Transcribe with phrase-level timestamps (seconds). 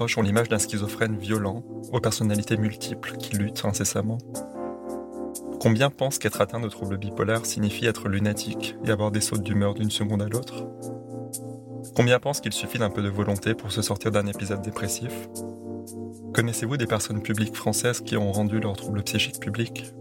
[0.00, 4.18] Ont l'image d'un schizophrène violent, aux personnalités multiples qui luttent incessamment.
[5.60, 9.74] Combien pensent qu'être atteint de troubles bipolaires signifie être lunatique et avoir des sautes d'humeur
[9.74, 10.66] d'une seconde à l'autre?
[11.94, 15.12] Combien pensent qu'il suffit d'un peu de volonté pour se sortir d'un épisode dépressif?
[16.32, 19.92] Connaissez-vous des personnes publiques françaises qui ont rendu leurs troubles psychiques publics?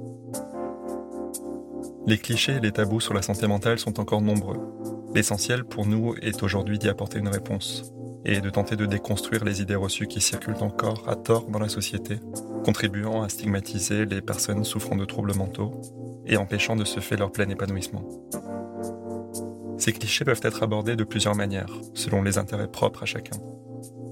[2.07, 4.59] Les clichés et les tabous sur la santé mentale sont encore nombreux.
[5.13, 7.91] L'essentiel pour nous est aujourd'hui d'y apporter une réponse
[8.25, 11.69] et de tenter de déconstruire les idées reçues qui circulent encore à tort dans la
[11.69, 12.19] société,
[12.63, 15.79] contribuant à stigmatiser les personnes souffrant de troubles mentaux
[16.25, 18.03] et empêchant de se faire leur plein épanouissement.
[19.77, 23.37] Ces clichés peuvent être abordés de plusieurs manières, selon les intérêts propres à chacun.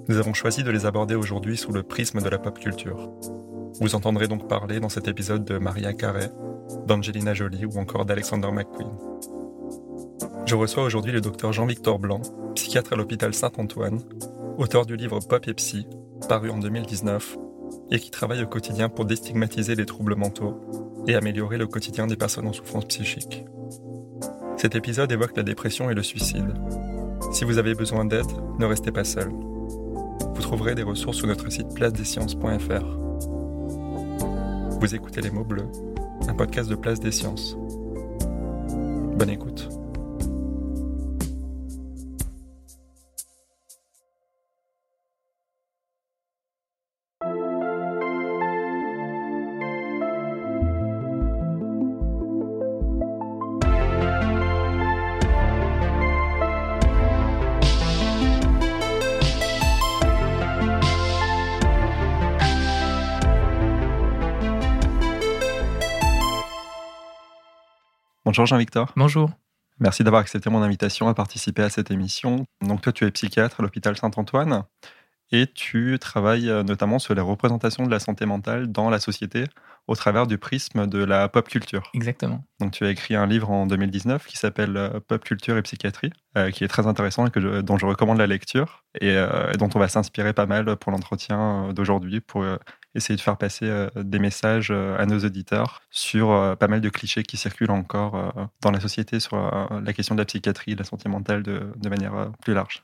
[0.08, 3.12] Nous avons choisi de les aborder aujourd'hui sous le prisme de la pop culture.
[3.82, 6.32] Vous entendrez donc parler dans cet épisode de Maria Carey,
[6.88, 8.90] d'Angelina Jolie ou encore d'Alexander McQueen.
[10.48, 12.22] Je reçois aujourd'hui le docteur Jean-Victor Blanc,
[12.56, 14.00] psychiatre à l'hôpital Saint-Antoine,
[14.58, 15.86] auteur du livre Pop et Psy,
[16.30, 17.38] paru en 2019,
[17.92, 20.58] et qui travaille au quotidien pour déstigmatiser les troubles mentaux
[21.06, 23.44] et améliorer le quotidien des personnes en souffrance psychique.
[24.56, 26.54] Cet épisode évoque la dépression et le suicide.
[27.34, 29.28] Si vous avez besoin d'aide, ne restez pas seul.
[29.30, 32.86] Vous trouverez des ressources sur notre site placedesciences.fr.
[34.80, 35.68] Vous écoutez Les mots bleus,
[36.30, 37.58] un podcast de Place des Sciences.
[39.18, 39.68] Bonne écoute.
[68.38, 68.94] Bonjour Jean-Victor.
[68.96, 69.32] Bonjour.
[69.80, 72.46] Merci d'avoir accepté mon invitation à participer à cette émission.
[72.62, 74.64] Donc toi, tu es psychiatre à l'hôpital Saint-Antoine
[75.32, 79.46] et tu travailles euh, notamment sur les représentations de la santé mentale dans la société
[79.88, 81.90] au travers du prisme de la pop culture.
[81.96, 82.46] Exactement.
[82.60, 86.12] Donc tu as écrit un livre en 2019 qui s'appelle euh, Pop culture et psychiatrie,
[86.38, 89.70] euh, qui est très intéressant et que dont je recommande la lecture et, et dont
[89.74, 92.46] on va s'inspirer pas mal pour l'entretien d'aujourd'hui pour
[92.96, 96.82] essayer de faire passer euh, des messages euh, à nos auditeurs sur euh, pas mal
[96.82, 100.80] de clichés qui circulent encore dans la société sur la question de la psychiatrie, de
[100.80, 102.84] la santé mentale de manière plus large.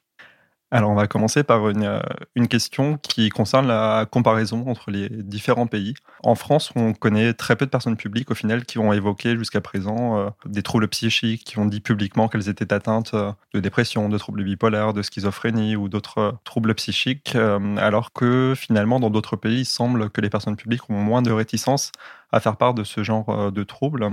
[0.76, 2.00] Alors, on va commencer par une, euh,
[2.34, 5.94] une, question qui concerne la comparaison entre les différents pays.
[6.24, 9.62] En France, on connaît très peu de personnes publiques, au final, qui ont évoqué jusqu'à
[9.62, 14.10] présent euh, des troubles psychiques, qui ont dit publiquement qu'elles étaient atteintes euh, de dépression,
[14.10, 17.36] de troubles bipolaires, de schizophrénie ou d'autres troubles psychiques,
[17.78, 21.32] alors que finalement, dans d'autres pays, il semble que les personnes publiques ont moins de
[21.32, 21.92] réticence
[22.32, 24.10] à faire part de ce genre de troubles.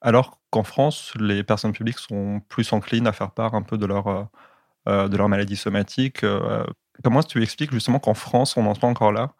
[0.00, 3.86] Alors qu'en France, les personnes publiques sont plus enclines à faire part un peu de
[3.86, 4.28] leur
[4.86, 6.24] de leur maladie somatique.
[6.24, 6.64] Euh,
[7.02, 9.32] comment est-ce que tu expliques justement qu'en France, on n'en soit encore là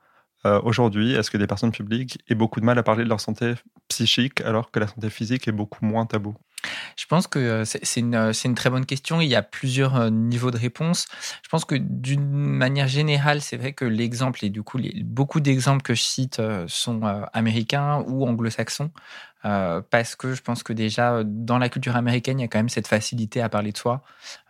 [0.46, 3.20] euh, Aujourd'hui, est-ce que des personnes publiques aient beaucoup de mal à parler de leur
[3.20, 3.54] santé
[3.88, 6.34] psychique alors que la santé physique est beaucoup moins tabou?
[6.96, 9.20] Je pense que c'est une, très bonne question.
[9.20, 11.06] Il y a plusieurs niveaux de réponse.
[11.42, 15.82] Je pense que d'une manière générale, c'est vrai que l'exemple, et du coup, beaucoup d'exemples
[15.82, 17.02] que je cite sont
[17.32, 18.92] américains ou anglo-saxons.
[19.44, 22.48] Euh, parce que je pense que déjà euh, dans la culture américaine, il y a
[22.48, 24.02] quand même cette facilité à parler de soi,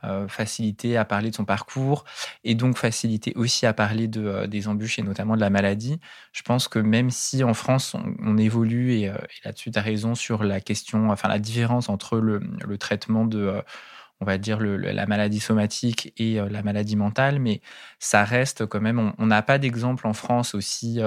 [0.05, 2.05] euh, facilité à parler de son parcours,
[2.45, 5.99] et donc facilité aussi à parler de, des embûches et notamment de la maladie.
[6.33, 9.13] Je pense que même si en France on, évolue, et,
[9.45, 13.63] là-dessus tu as raison sur la question, enfin la différence entre le, le traitement de
[14.21, 17.61] on va dire, la maladie somatique et la maladie mentale, mais
[17.99, 21.01] ça reste quand même, on n'a pas d'exemple en France aussi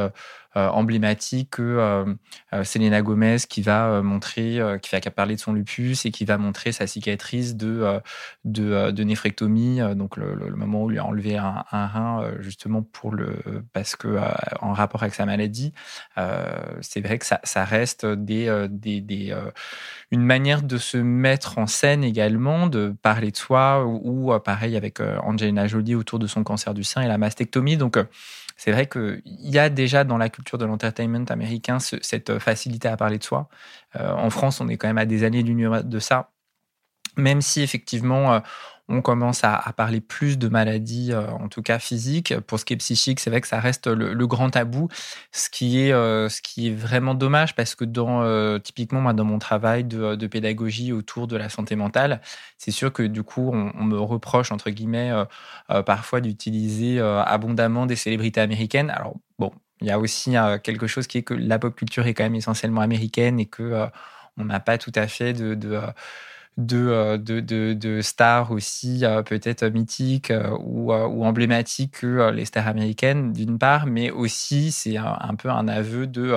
[0.56, 2.16] emblématique que
[2.63, 6.72] Selena Gomez qui va montrer, qui va parler de son lupus et qui va montrer
[6.72, 8.00] sa cicatrice de,
[8.46, 13.38] de, néphrectomie, donc le, moment où il lui a enlevé un, rein justement pour le,
[13.74, 14.18] parce que
[14.62, 15.74] en rapport avec sa maladie,
[16.81, 19.36] c'est vrai que ça, ça reste des, des, des
[20.12, 25.00] une manière de se mettre en scène également, de parler de soi, ou, pareil avec
[25.01, 27.78] Angelina Jolie autour de son cancer du sein et la mastectomie.
[27.78, 27.98] Donc
[28.56, 32.96] c'est vrai qu'il y a déjà dans la culture de l'entertainment américain cette facilité à
[32.98, 33.50] parler de soi.
[33.98, 36.31] Euh, en France, on est quand même à des années-lumière de ça.
[37.18, 38.40] Même si effectivement, euh,
[38.88, 42.40] on commence à, parler plus de maladies, euh, en tout cas physiques.
[42.42, 44.90] Pour ce qui est psychique, c'est vrai que ça reste le, grand tabou,
[45.32, 49.14] ce qui est, euh, ce qui est vraiment dommage parce que dans, euh, typiquement, moi,
[49.14, 52.22] dans mon travail de, pédagogie autour de la santé mentale,
[52.58, 55.12] c'est sûr que du coup, on, me reproche, entre guillemets,
[55.86, 58.90] parfois d'utiliser abondamment des célébrités américaines.
[58.90, 59.52] Alors, bon,
[59.82, 62.36] il y a aussi quelque chose qui est que la pop culture est quand même
[62.36, 63.86] essentiellement américaine et que
[64.38, 65.56] on n'a pas tout à fait de
[66.57, 72.68] de, de, de, stars aussi euh, peut-être mythiques euh, ou, ou, emblématiques que les stars
[72.68, 76.36] américaines d'une part, mais aussi c'est un, peu un aveu de,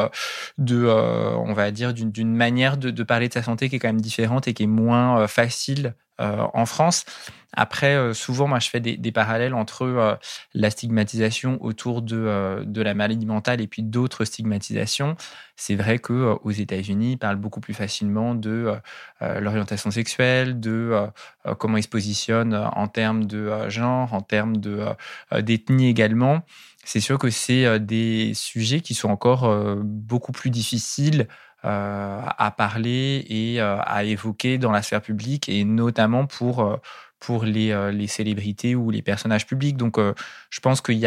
[0.59, 3.89] de on va dire, d'une manière de, de, parler de sa santé qui est quand
[3.89, 7.05] même différente et qui est moins facile euh, en France.
[7.55, 10.15] Après, euh, souvent, moi, je fais des, parallèles entre euh,
[10.53, 15.17] la stigmatisation autour de, de, la maladie mentale et puis d'autres stigmatisations.
[15.57, 18.75] C'est vrai que aux États-Unis, ils parlent beaucoup plus facilement de
[19.21, 21.09] l'orientation sexuelle, de
[21.59, 24.85] comment ils se positionnent en termes de genre, en termes de
[25.41, 26.43] d'ethnie également.
[26.85, 31.33] C'est sûr que c'est des sujets qui sont encore beaucoup plus difficiles euh,
[31.63, 36.77] à parler et euh, à évoquer dans la sphère publique, et notamment pour euh,
[37.21, 39.77] pour les, les, célébrités ou les personnages publics.
[39.77, 41.07] Donc, je pense qu'il y, y, y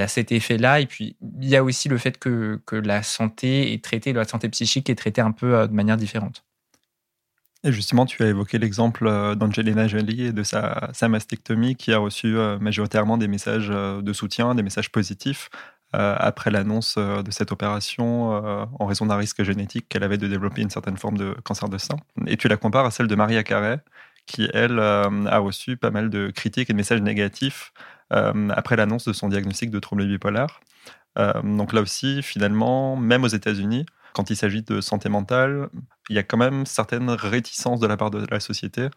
[0.00, 0.80] a, cet effet-là.
[0.80, 4.26] Et puis, il y a aussi le fait que, que, la santé est traitée, la
[4.26, 6.44] santé psychique est traitée un peu de manière différente.
[7.64, 12.36] Et justement, tu as évoqué l'exemple d'Angelina Jolie et de sa, mastectomie qui a reçu
[12.60, 15.48] majoritairement des messages de soutien, des messages positifs.
[15.96, 20.18] Euh, après l'annonce euh, de cette opération euh, en raison d'un risque génétique qu'elle avait
[20.18, 21.96] de développer une certaine forme de cancer de sein.
[22.26, 23.80] Et tu la compares à celle de Maria Carey,
[24.26, 27.72] qui, elle, a reçu pas mal de critiques et de messages négatifs
[28.10, 30.60] après l'annonce de son diagnostic de trouble bipolaire.
[31.44, 35.70] donc là aussi, finalement, même aux États-Unis, quand il s'agit de santé mentale,
[36.10, 38.88] il y a quand même certaines réticences de la part de la société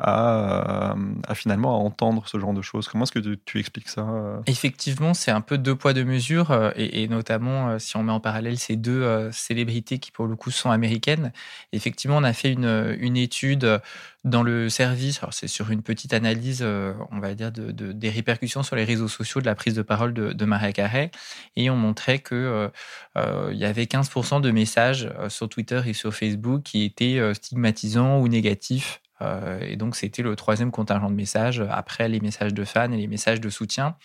[0.00, 0.94] à,
[1.34, 2.88] finalement à entendre ce genre de choses.
[2.88, 4.40] Comment est-ce que tu, expliques ça euh?
[4.46, 8.12] Effectivement, c'est un peu deux poids deux mesures, euh, et, notamment euh, si on met
[8.12, 11.32] en parallèle ces deux célébrités qui pour le coup sont américaines.
[11.72, 13.80] Effectivement, on a fait une, une étude
[14.24, 18.76] dans le service, c'est sur une petite analyse, on va dire, de, des répercussions sur
[18.76, 21.10] les réseaux sociaux de la prise de parole de, Maria Carré,
[21.56, 22.70] et on montrait que
[23.16, 28.28] il y avait 15% de messages sur Twitter et sur Facebook qui étaient stigmatisants ou
[28.28, 32.90] négatifs euh, et donc, c'était le troisième contingent de messages après les messages de fans
[32.92, 33.96] et les messages de soutien.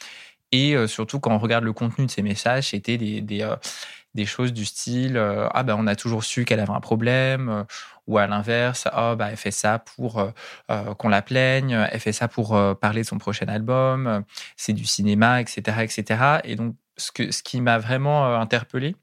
[0.51, 4.25] Et euh, surtout, quand on regarde le contenu de ces messages, c'était des, des, euh,
[4.25, 7.65] choses du style Ah, ben, on a toujours su qu'elle avait un problème.
[8.07, 10.31] ou à l'inverse, Ah, ben, elle fait ça pour
[10.97, 11.71] qu'on la plaigne.
[11.91, 12.49] Elle fait ça pour
[12.79, 14.23] parler de son prochain album.
[14.57, 15.83] C'est du cinéma, etc.
[15.83, 16.41] etc.
[16.43, 18.95] Et donc, ce, que, ce qui m'a vraiment interpellé,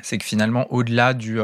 [0.00, 1.40] c'est que finalement, au-delà du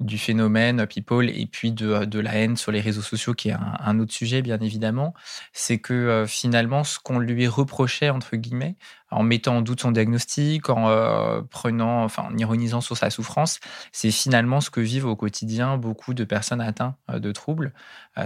[0.00, 3.56] du phénomène people et puis de, de, la haine sur les réseaux sociaux, qui est
[3.80, 5.14] un, autre sujet, bien évidemment,
[5.52, 8.76] c'est que euh, finalement, ce qu'on lui reprochait, entre guillemets,
[9.10, 13.60] en mettant en doute son diagnostic, en euh, prenant, enfin, en ironisant sur sa souffrance,
[13.92, 17.72] c'est finalement ce que vivent au quotidien beaucoup de personnes atteintes euh, de troubles.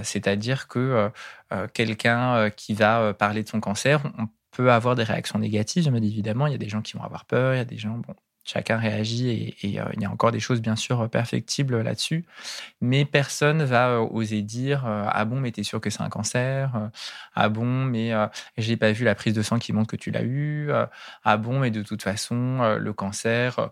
[0.02, 1.10] C'est-à-dire que
[1.72, 6.46] quelqu'un qui va parler de son cancer, on peut avoir des réactions négatives, bien évidemment.
[6.46, 8.14] Il y a des gens qui vont avoir peur, il y a des gens, bon,
[8.44, 12.24] chacun réagit et, euh, il y a encore des choses bien sûr perfectibles là-dessus,
[12.80, 16.10] mais personne va euh, oser dire euh, ah bon mais t'es sûr que c'est un
[16.10, 16.90] cancer,
[17.34, 18.12] ah bon mais
[18.58, 20.70] j'ai pas vu la prise de sang qui montre que tu l'as eu,
[21.24, 23.70] ah bon mais de toute façon le cancer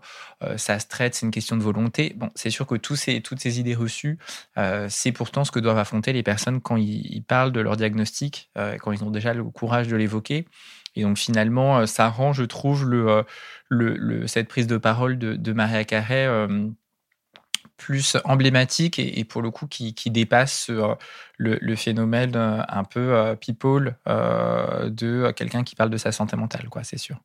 [0.57, 2.13] ça se traite, c'est une question de volonté.
[2.15, 4.17] Bon c'est sûr que tous ces, toutes ces idées reçues,
[4.89, 8.49] c'est pourtant ce que doivent affronter les personnes quand ils, ils parlent de leur diagnostic,
[8.79, 10.45] quand ils ont déjà le courage de l'évoquer.
[10.95, 13.25] Et donc finalement, ça rend, je trouve, le,
[14.27, 16.69] cette prise de parole de, Maria Carré euh,
[17.77, 20.95] plus emblématique et, pour le coup qui, dépasse euh,
[21.37, 26.83] le, phénomène euh, un peu people de quelqu'un qui parle de sa santé mentale, quoi,
[26.83, 27.19] c'est sûr.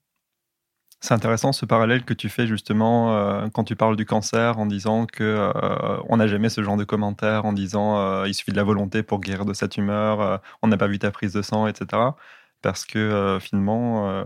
[1.01, 5.07] C'est intéressant ce parallèle que tu fais justement quand tu parles du cancer en disant
[5.07, 5.53] que
[6.09, 9.21] on n'a jamais ce genre de commentaires en disant il suffit de la volonté pour
[9.21, 11.87] guérir de sa tumeur, on n'a pas vu ta prise de sang, etc.
[12.63, 14.23] parce que finalement,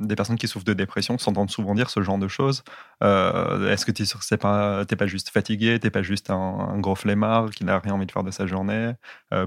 [0.00, 2.62] des personnes qui souffrent de dépression s'entendent souvent dire ce genre de choses.
[3.02, 7.50] Est-ce que tu n'es pas, pas juste fatigué, tu n'es pas juste un, gros flemmard
[7.50, 8.92] qui n'a rien envie de faire de sa journée?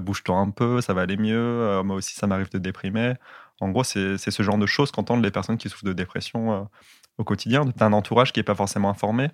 [0.00, 1.82] Bouge-toi un peu, ça va aller mieux.
[1.82, 3.14] moi aussi, ça m'arrive de déprimer.
[3.60, 6.68] En gros, c'est ce genre de choses qu'entendent les personnes qui souffrent de dépression
[7.18, 7.66] au quotidien.
[7.66, 9.28] Tu un entourage qui n'est pas forcément informé,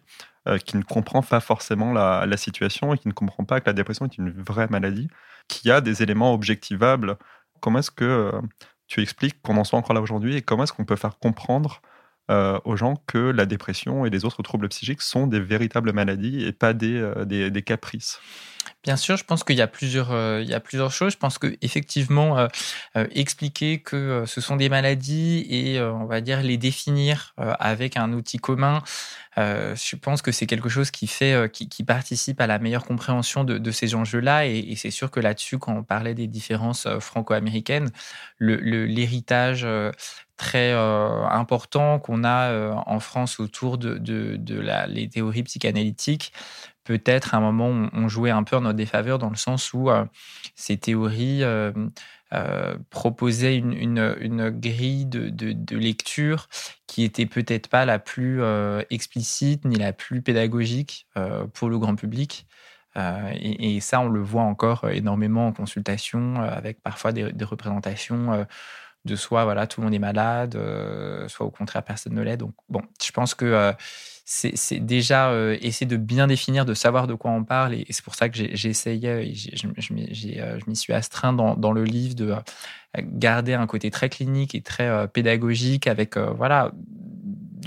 [0.65, 4.05] qui ne comprend pas forcément la, situation et qui ne comprend pas que la dépression
[4.07, 5.09] est une vraie maladie,
[5.49, 7.17] qui a des éléments objectivables.
[7.61, 8.33] Comment est-ce que
[8.87, 11.81] tu expliques qu'on en soit encore là aujourd'hui et comment est-ce qu'on peut faire comprendre
[12.31, 16.45] euh, aux gens que la dépression et les autres troubles psychiques sont des véritables maladies
[16.45, 18.21] et pas des, euh, des, caprices?
[18.87, 20.45] Bien sûr, je pense qu'il y a plusieurs, euh,
[20.91, 21.13] choses.
[21.13, 22.49] Je pense que effectivement,
[22.95, 28.39] expliquer que ce sont des maladies et on va dire les définir avec un outil
[28.39, 28.83] commun,
[29.37, 33.71] je pense que c'est quelque chose qui fait, qui, participe à la meilleure compréhension de,
[33.73, 34.47] ces enjeux-là.
[34.47, 37.91] Et, c'est sûr que là-dessus, quand on parlait des différences franco-américaines,
[38.39, 39.67] l'héritage
[40.37, 43.99] très euh, important qu'on a euh, en France autour de,
[44.89, 46.33] les théories psychanalytiques,
[46.87, 49.91] peut-être à un moment on, jouait un peu en notre défaveur dans le sens où
[49.91, 50.05] euh,
[50.55, 51.43] ces théories
[52.91, 56.49] proposaient une, une, une grille de, lecture
[56.87, 58.43] qui était peut-être pas la plus
[58.91, 61.07] explicite ni la plus pédagogique
[61.55, 62.47] pour le grand public.
[62.97, 68.47] et, ça, on le voit encore énormément en consultation, avec parfois des, représentations
[69.07, 72.37] de soit voilà tout le monde est malade, euh, soit au contraire personne ne l'est.
[72.37, 73.73] Donc bon, je pense que euh,
[74.29, 78.05] c'est déjà euh, essayer de bien définir, de savoir de quoi on parle, et, c'est
[78.05, 79.93] pour ça que j'ai essayé, je, je
[80.67, 82.35] m'y suis astreint dans, le livre de
[82.99, 86.73] garder un côté très clinique et très pédagogique avec voilà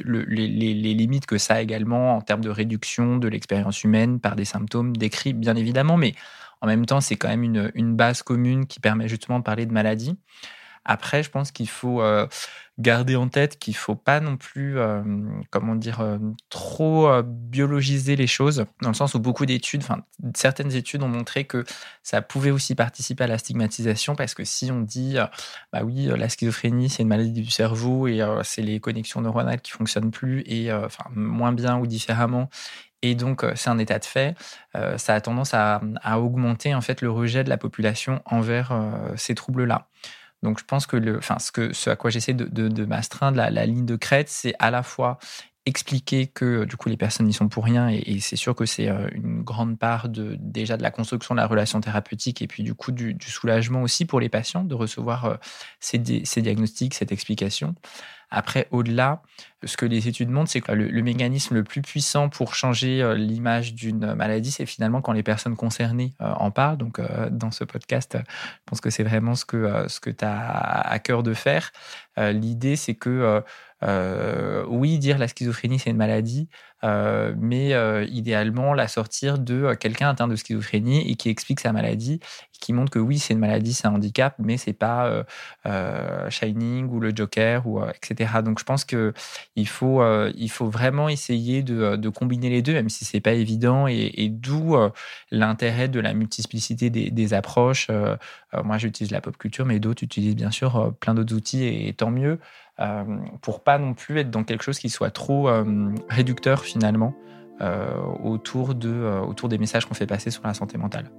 [0.04, 4.46] les, limites que ça a également en termes de réduction de l'expérience humaine par des
[4.46, 6.14] symptômes décrits bien évidemment, mais
[6.60, 9.66] en même temps c'est quand même une, une base commune qui permet justement de parler
[9.66, 10.18] de maladie.
[10.90, 12.26] Après, je pense qu'il faut euh,
[12.80, 15.04] garder en tête qu'il faut pas non plus, euh,
[15.52, 16.18] comment dire, euh,
[16.50, 20.02] trop biologiser les choses, dans le sens où beaucoup d'études, enfin
[20.36, 21.64] certaines études ont montré que
[22.02, 25.18] ça pouvait aussi participer à la stigmatisation, parce que si on dit,
[25.72, 29.72] bah oui, la schizophrénie c'est une maladie du cerveau et c'est les connexions neuronales qui
[29.72, 32.50] fonctionnent plus et enfin moins bien ou différemment,
[33.02, 34.36] et donc, c'est un état de fait.
[34.98, 35.82] ça a tendance à,
[36.18, 38.74] augmenter en fait le rejet de la population envers
[39.16, 39.88] ces troubles-là.
[40.44, 44.54] Donc je pense que, ce, à quoi j'essaie de, m'astreindre, la, ligne de crête, c'est
[44.60, 45.18] à la fois
[45.66, 48.90] expliquer que du coup les personnes n'y sont pour rien et, c'est sûr que c'est
[48.90, 52.64] euh, une grande part de déjà de la construction de la relation thérapeutique et puis
[52.64, 55.36] du coup du, soulagement aussi pour les patients de recevoir euh,
[55.80, 57.76] ces, diagnostics, cette explication.
[58.32, 59.22] Après, au-delà,
[59.64, 63.16] ce que les études montrent, c'est que le, mécanisme le plus puissant pour changer euh,
[63.16, 66.78] l'image d'une maladie, c'est finalement quand les personnes concernées en parlent.
[66.78, 67.02] Donc,
[67.32, 71.00] dans ce podcast, je pense que c'est vraiment ce que, ce que tu as à
[71.00, 71.72] cœur de faire.
[72.18, 73.44] L'idée, c'est que
[73.84, 76.50] euh, oui, dire la schizophrénie, c'est une maladie,
[76.84, 81.72] euh, mais euh, idéalement la sortir de quelqu'un atteint de schizophrénie et qui explique sa
[81.72, 82.20] maladie,
[82.60, 85.24] qui montre que oui, c'est une maladie, c'est un handicap, mais c'est pas
[86.30, 88.42] Shining ou le Joker ou etc.
[88.44, 89.14] Donc je pense que
[89.56, 90.02] il faut
[90.36, 94.76] il faut vraiment essayer de, combiner les deux, même si c'est pas évident, et, d'où
[95.32, 97.90] l'intérêt de la multiplicité des, approches.
[98.64, 102.12] moi, j'utilise la pop culture, mais d'autres utilisent bien sûr plein d'autres outils, et tant
[102.12, 102.40] mieux.
[102.80, 103.04] Euh,
[103.42, 107.14] pour pas non plus être dans quelque chose qui soit trop euh, réducteur finalement
[107.60, 111.12] euh, autour, de, autour des messages qu'on fait passer sur la santé mentale.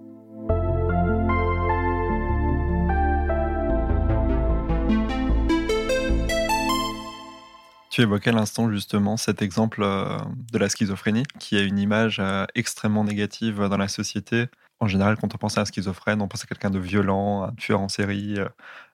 [7.90, 12.22] Tu évoquais à l'instant justement cet exemple de la schizophrénie qui a une image
[12.54, 14.48] extrêmement négative dans la société.
[14.80, 17.52] En général, quand on pense à un schizophrène, on pense à quelqu'un de violent, un
[17.52, 18.38] tueur en série,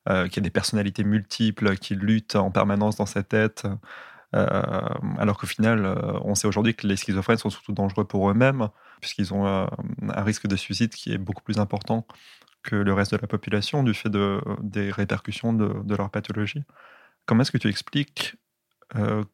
[0.09, 3.67] euh, qui a des personnalités multiples, qui luttent en permanence dans sa tête.
[4.35, 4.89] Euh,
[5.19, 8.69] alors qu'au final, euh, on sait aujourd'hui que les schizophrènes sont surtout dangereux pour eux-mêmes,
[9.01, 12.07] puisqu'ils ont un risque de suicide qui est beaucoup plus important
[12.63, 16.65] que le reste de la population du fait de, des répercussions de, leur pathologie.
[17.27, 18.37] Comment est-ce que tu expliques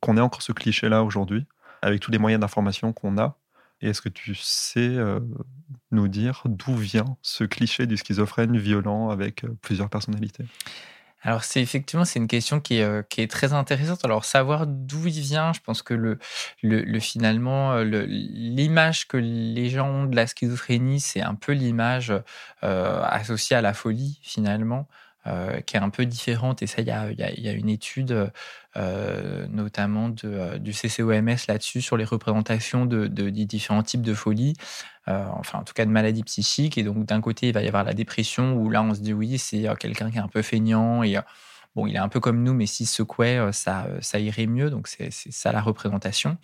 [0.01, 1.47] qu'on ait encore ce cliché-là aujourd'hui,
[1.83, 3.37] avec tous les moyens d'information qu'on a
[3.81, 4.97] Et est-ce que tu sais
[5.91, 10.45] nous dire d'où vient ce cliché du schizophrène violent avec plusieurs personnalités?
[11.25, 14.05] Alors c'est effectivement c'est une question qui est, très intéressante.
[14.05, 16.19] Alors savoir d'où il vient, je pense que le,
[17.01, 22.13] finalement l'image que les gens ont de la schizophrénie, c'est un peu l'image
[22.61, 24.89] associée à la folie finalement.
[25.29, 26.63] Euh, qui est un peu différente.
[26.63, 28.33] Et ça, il y a, y a, une étude
[28.77, 34.03] euh, notamment de, euh, du CCOMS là-dessus sur les représentations de, de, des différents types
[34.03, 34.55] de folie,
[35.07, 36.77] enfin en tout cas de maladies psychiques.
[36.77, 39.13] Et donc d'un côté, il va y avoir la dépression où là, on se dit
[39.13, 41.17] oui, c'est quelqu'un qui est un peu feignant et
[41.77, 44.71] bon, il est un peu comme nous, mais s'il secouait, ça, ça irait mieux.
[44.71, 46.37] Donc, c'est ça la représentation.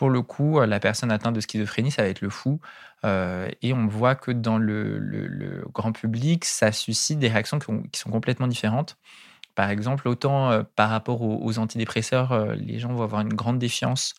[0.00, 2.58] Pour le coup, la personne atteinte de schizophrénie, ça va être le fou.
[3.04, 8.46] et on voit que dans le, grand public, ça suscite des réactions qui, sont complètement
[8.46, 8.96] différentes.
[9.54, 14.14] Par exemple, autant par rapport aux, antidépresseurs, les gens vont avoir une grande défiance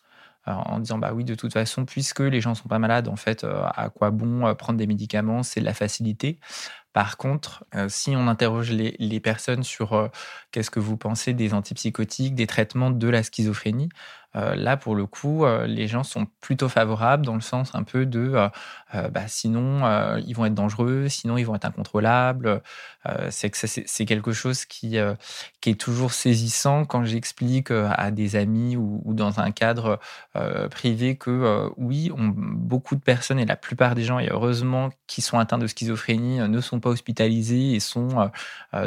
[0.46, 3.44] en disant bah oui de toute façon puisque les gens sont pas malades en fait
[3.44, 5.42] à quoi bon prendre des médicaments?
[5.42, 6.38] C'est de la facilité
[6.92, 10.10] par contre, si on interroge les, personnes sur
[10.50, 13.88] qu'est-ce que vous pensez des antipsychotiques, des traitements de la schizophrénie,
[14.36, 17.82] euh, là, pour le coup, euh, les gens sont plutôt favorables dans le sens un
[17.82, 18.34] peu de
[18.94, 19.82] euh, bah, sinon,
[20.18, 22.62] ils vont être dangereux, sinon, ils vont être incontrôlables.
[23.30, 24.98] c'est que c'est quelque chose qui,
[25.60, 29.98] qui est toujours saisissant quand j'explique à des amis ou, dans un cadre
[30.70, 35.38] privé que oui, beaucoup de personnes et la plupart des gens, et heureusement, qui sont
[35.38, 38.30] atteints de schizophrénie ne sont pas hospitalisés et sont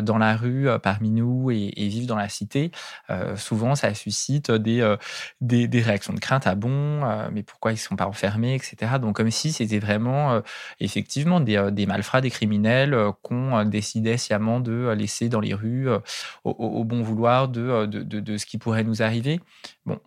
[0.02, 2.72] dans la rue parmi nous et, et, vivent dans la cité.
[3.38, 4.96] souvent, ça suscite des
[5.46, 8.94] des, réactions de crainte, ah bon, euh, mais pourquoi ils ne sont pas enfermés, etc.
[9.00, 10.42] Donc comme si c'était vraiment euh,
[10.80, 15.88] effectivement des, euh, des, malfrats, des criminels qu'on décidait sciemment de laisser dans les rues
[16.44, 19.40] au, bon vouloir de, de, de, ce qui pourrait nous arriver.
[19.86, 20.00] Bon,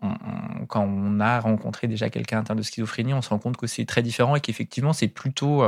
[0.68, 3.84] quand on a rencontré déjà quelqu'un atteint de schizophrénie, on se rend compte que c'est
[3.84, 5.64] très différent et qu'effectivement c'est plutôt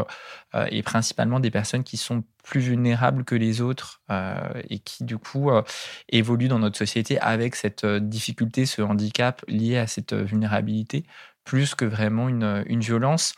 [0.70, 4.35] et principalement des personnes qui sont plus vulnérables que les autres euh,
[4.68, 5.62] et qui du coup euh,
[6.09, 11.04] évoluent dans notre société avec cette euh, difficulté, ce handicap lié à cette vulnérabilité,
[11.44, 13.35] plus que vraiment une, une violence.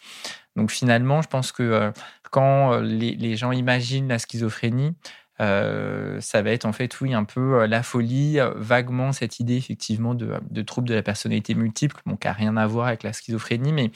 [0.57, 1.93] Donc finalement, je pense que
[2.31, 4.95] quand les, les, gens imaginent la schizophrénie,
[5.39, 10.35] ça va être en fait, oui, un peu la folie, vaguement cette idée effectivement de,
[10.51, 13.73] de trouble de la personnalité multiple, bon, qui n'a rien à voir avec la schizophrénie,
[13.73, 13.91] mais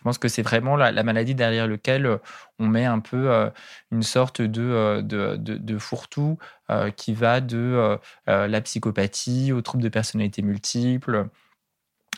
[0.00, 2.16] je pense que c'est vraiment la, maladie derrière laquelle euh,
[2.58, 3.50] on met un peu euh,
[3.92, 6.38] une sorte de, euh, fourre-tout
[6.96, 11.26] qui va de la psychopathie aux troubles de personnalité multiples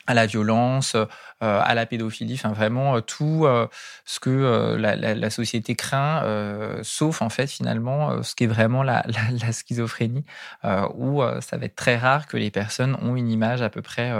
[0.06, 0.94] à la violence,
[1.40, 3.46] à la pédophilie, enfin vraiment tout
[4.04, 6.22] ce que la, société craint,
[6.82, 9.06] sauf en fait finalement ce qui est vraiment la,
[9.40, 10.26] la schizophrénie,
[10.94, 14.12] où ça va être très rare que les personnes ont une image à peu près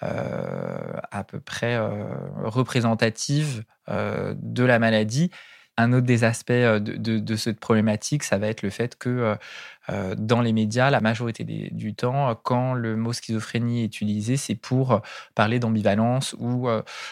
[0.00, 2.04] à peu près euh,
[2.44, 5.30] représentative euh, de la maladie.
[5.78, 9.36] Un autre des aspects de, cette problématique, ça va être le fait que
[10.16, 15.02] dans les médias, la majorité du temps, quand le mot schizophrénie est utilisé, c'est pour
[15.34, 16.66] parler d'ambivalence ou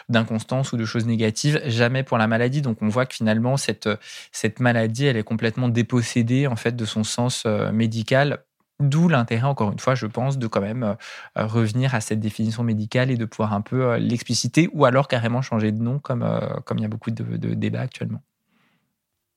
[0.09, 2.63] d'inconstance ou de choses négatives, jamais pour la maladie.
[2.63, 3.91] Donc on voit que finalement, cette,
[4.33, 8.45] cette maladie, elle est complètement dépossédée en fait de son sens médical
[8.81, 10.95] D'où l'intérêt, encore une fois, je pense, de quand même euh,
[11.39, 15.07] euh, revenir à cette définition médicale et de pouvoir un peu euh, l'expliciter ou alors
[15.07, 16.25] carrément changer de nom, comme,
[16.65, 18.21] comme il y a beaucoup de, débats actuellement.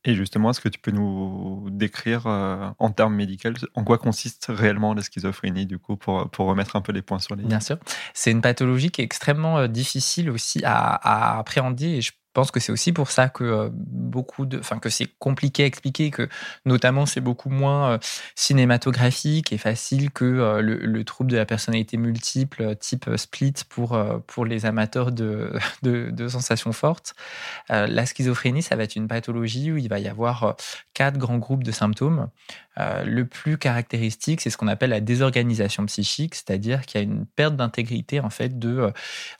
[0.05, 4.93] Et justement, est-ce que tu peux nous décrire en termes médicaux en quoi consiste réellement
[4.93, 7.77] la schizophrénie, du coup, pour, pour remettre un peu les points sur les Bien sûr.
[8.13, 12.59] C'est une pathologie qui est extrêmement difficile aussi à, à appréhender et je pense que
[12.59, 16.29] c'est aussi pour ça que euh, beaucoup de, enfin que c'est compliqué à expliquer, que
[16.65, 17.97] notamment c'est beaucoup moins euh,
[18.35, 23.97] cinématographique et facile que euh, le, trouble de la personnalité multiple type split pour
[24.27, 27.15] pour les amateurs de, de, sensations fortes.
[27.69, 30.57] la schizophrénie, ça va être une pathologie où il va y avoir
[30.93, 32.29] quatre grands groupes de symptômes.
[32.77, 37.25] le plus caractéristique, c'est ce qu'on appelle la désorganisation psychique, c'est-à-dire qu'il y a une
[37.25, 38.91] perte d'intégrité en fait de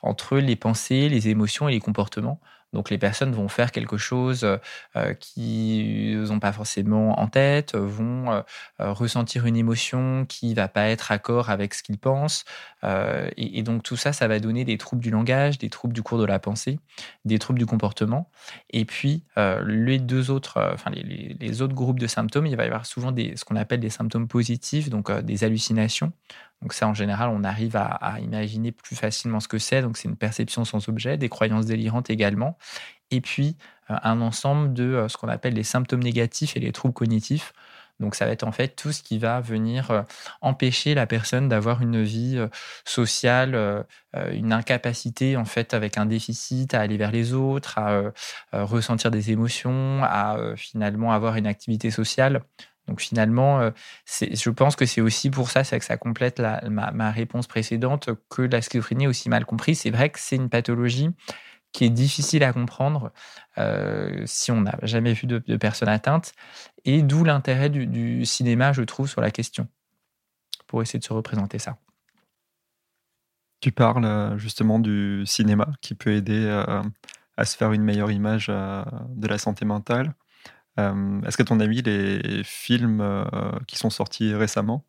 [0.02, 2.40] entre les pensées, les émotions et les comportements.
[2.72, 4.46] Donc les personnes vont faire quelque chose
[4.96, 8.40] euh, qu'ils n'ont pas forcément en tête, vont euh,
[8.80, 12.44] euh, ressentir une émotion qui va pas être accord avec ce qu'ils pensent.
[13.36, 16.18] Et, donc tout ça, ça va donner des troubles du langage, des troubles du cours
[16.18, 16.78] de la pensée,
[17.24, 18.30] des troubles du comportement.
[18.70, 19.24] Et puis
[19.66, 23.44] les deux autres, enfin les, autres groupes de symptômes, il va y avoir souvent ce
[23.44, 26.12] qu'on appelle des symptômes positifs, donc des hallucinations.
[26.62, 29.82] Donc ça, en général, on arrive à, imaginer plus facilement ce que c'est.
[29.82, 32.58] Donc c'est une perception sans objet, des croyances délirantes également.
[33.10, 33.56] Et puis
[33.90, 37.52] euh, un ensemble de euh, ce qu'on appelle les symptômes négatifs et les troubles cognitifs.
[38.00, 40.02] Donc ça va être en fait tout ce qui va venir euh,
[40.40, 42.38] empêcher la personne d'avoir une vie
[42.84, 43.84] sociale,
[44.32, 48.12] une incapacité en fait avec un déficit à aller vers les autres, à
[48.52, 52.42] ressentir des émotions, à finalement avoir une activité sociale.
[52.88, 53.70] Donc finalement, euh,
[54.06, 58.42] je pense que c'est aussi pour ça, c'est que ça complète ma, réponse précédente, que
[58.42, 59.80] la schizophrénie est aussi mal comprise.
[59.80, 61.10] C'est vrai que c'est une pathologie
[61.72, 63.12] qui est difficile à comprendre
[63.58, 66.32] euh, si on n'a jamais vu de, personnes atteintes,
[66.86, 69.68] et d'où l'intérêt du, cinéma, je trouve, sur la question,
[70.66, 71.76] pour essayer de se représenter ça.
[73.60, 76.48] Tu parles euh, justement du cinéma qui peut aider
[77.36, 80.14] à se faire une meilleure image de la santé mentale.
[80.78, 83.24] Euh, est-ce qu'à ton avis, les films euh,
[83.66, 84.84] qui sont sortis récemment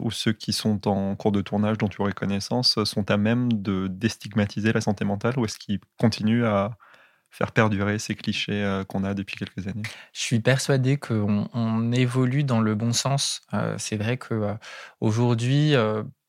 [0.00, 3.52] ou ceux qui sont en cours de tournage dont tu aurais connaissance sont à même
[3.52, 6.78] de déstigmatiser la santé mentale ou est-ce qu'ils continuent à
[7.28, 9.82] faire perdurer ces clichés qu'on a depuis quelques années?
[10.14, 13.42] Je suis persuadé qu'on on évolue dans le bon sens.
[13.76, 14.54] c'est vrai que
[15.02, 15.74] aujourd'hui,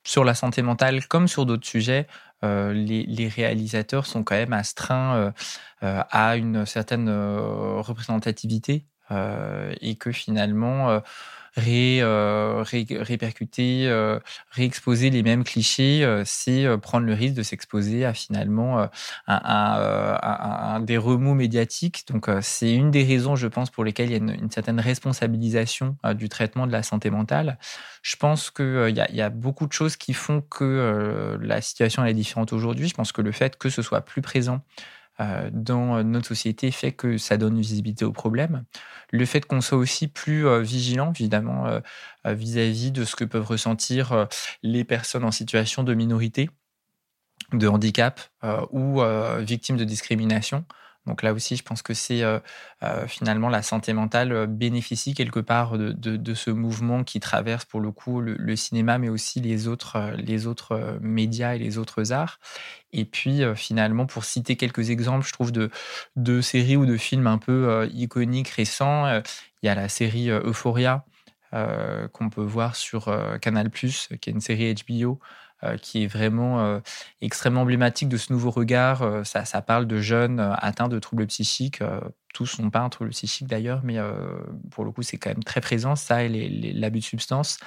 [0.06, 2.06] sur la santé mentale comme sur d'autres sujets,
[2.42, 5.32] les, réalisateurs sont quand même astreints
[5.80, 11.00] à une certaine représentativité et que finalement
[11.56, 14.18] ré, euh, répercuter, euh,
[14.50, 18.88] réexposer les mêmes clichés, euh, c'est prendre le risque de s'exposer à finalement
[20.80, 22.04] des remous médiatiques.
[22.10, 25.96] Donc, c'est une des raisons, je pense, pour lesquelles il y a une, certaine responsabilisation
[26.14, 27.58] du traitement de la santé mentale.
[28.02, 32.52] Je pense qu'il y, a beaucoup de choses qui font que la situation est différente
[32.52, 32.88] aujourd'hui.
[32.88, 36.92] Je pense que le fait que ce soit plus présent euh, dans notre société fait
[36.92, 38.64] que ça donne visibilité au problème.
[39.10, 41.80] Le fait qu'on soit aussi plus euh, vigilant, évidemment, euh,
[42.24, 44.28] vis-à-vis de ce que peuvent ressentir
[44.62, 46.50] les personnes en situation de minorité,
[47.52, 48.20] de handicap
[48.72, 49.00] ou
[49.38, 50.64] victimes de discrimination.
[51.06, 52.40] Donc là aussi, je pense que c'est euh,
[52.82, 57.80] euh, finalement la santé mentale euh, bénéficie quelque part de, ce mouvement qui traverse pour
[57.80, 62.38] le coup le, cinéma, mais aussi les autres, les autres médias et les autres arts.
[62.92, 65.70] Et puis finalement, pour citer quelques exemples, je trouve de,
[66.16, 69.06] de séries ou de films un peu iconiques récents,
[69.62, 71.04] il y a la série Euphoria
[71.52, 75.20] qu'on peut voir sur Canal+, qui est une série HBO
[75.80, 76.80] qui est vraiment euh,
[77.20, 79.02] extrêmement emblématique de ce nouveau regard.
[79.02, 81.80] Euh, ça, ça, parle de jeunes atteints de troubles psychiques.
[82.34, 83.98] tous n'ont pas un trouble psychique d'ailleurs, mais
[84.70, 87.58] pour le coup, c'est quand même très présent, ça et l'abus de substances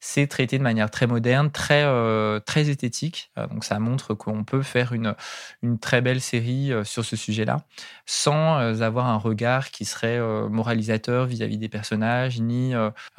[0.00, 3.30] c'est traité de manière très moderne, très, euh, très esthétique.
[3.38, 5.14] Euh, donc ça montre qu'on peut faire une,
[5.62, 7.58] une très belle série euh, sur ce sujet-là,
[8.06, 12.74] sans avoir un regard qui serait moralisateur vis-à-vis des personnages, ni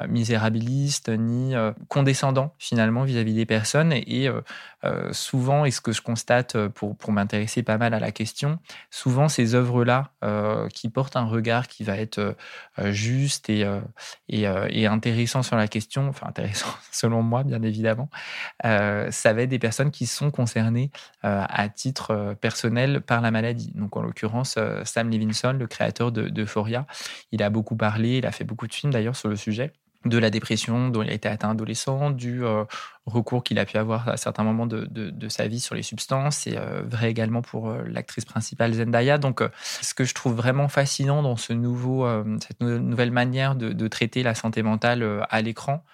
[0.06, 1.54] misérabiliste, ni
[1.88, 3.92] condescendant finalement vis-à-vis des personnes.
[3.92, 4.28] Et,
[5.12, 8.58] souvent, et ce que je constate pour, pour m'intéresser pas mal à la question,
[8.90, 10.10] souvent ces œuvres-là
[10.74, 12.36] qui portent un regard qui va être
[12.90, 13.66] juste et,
[14.28, 18.08] et, et intéressant sur la question, enfin intéressant selon moi, bien évidemment,
[18.64, 20.90] euh, ça va être des personnes qui sont concernées
[21.24, 23.72] euh, à titre euh, personnel par la maladie.
[23.74, 26.46] Donc, en l'occurrence, Sam Levinson, le créateur de, de
[27.32, 29.72] il a beaucoup parlé, il a fait beaucoup de films d'ailleurs sur le sujet
[30.04, 32.42] de la dépression dont il a été atteint adolescent, du
[33.06, 36.38] recours qu'il a pu avoir à certains moments de, sa vie sur les substances.
[36.38, 39.18] C'est vrai également pour l'actrice principale Zendaya.
[39.18, 39.42] Donc,
[39.80, 42.04] ce que je trouve vraiment fascinant dans ce nouveau,
[42.40, 45.84] cette nouvelle manière de, traiter la santé mentale à l'écran,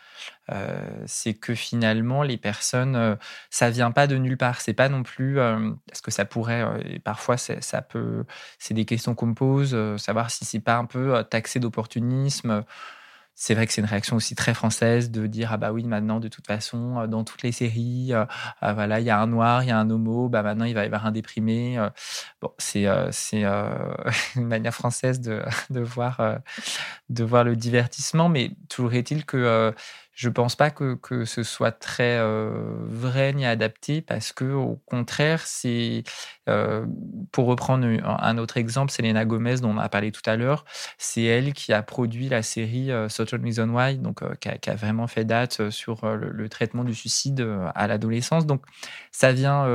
[0.51, 3.17] euh, c'est que finalement les personnes, euh,
[3.51, 4.61] ça vient pas de nulle part.
[4.61, 8.25] C'est pas non plus, euh, est-ce que ça pourrait, et parfois ça peut,
[8.59, 12.65] c'est des questions qu'on me pose, savoir si c'est pas un peu taxé d'opportunisme.
[13.35, 16.19] C'est vrai que c'est une réaction aussi très française de dire ah bah oui maintenant
[16.19, 19.69] de toute façon dans toutes les séries ah, voilà il y a un noir il
[19.69, 21.79] y a un homo bah maintenant il va y avoir un déprimé
[22.43, 23.45] bon c'est c'est
[24.37, 26.41] une manière française de, de voir
[27.11, 28.29] de voir le divertissement.
[28.29, 29.73] Mais toujours est-il que
[30.19, 32.51] je pense pas que, que ce soit très euh,
[32.83, 36.03] vrai ni adapté parce que au contraire, c'est
[36.49, 36.87] euh,
[37.31, 40.65] pour reprendre un autre exemple, Selena Gomez dont on a parlé tout à l'heure,
[40.99, 44.71] c'est elle qui a produit la série euh, Certain Reason Why, donc qui a, qui,
[44.71, 48.45] a, vraiment fait date sur le, le traitement du suicide à l'adolescence.
[48.45, 48.63] Donc
[49.13, 49.69] ça vient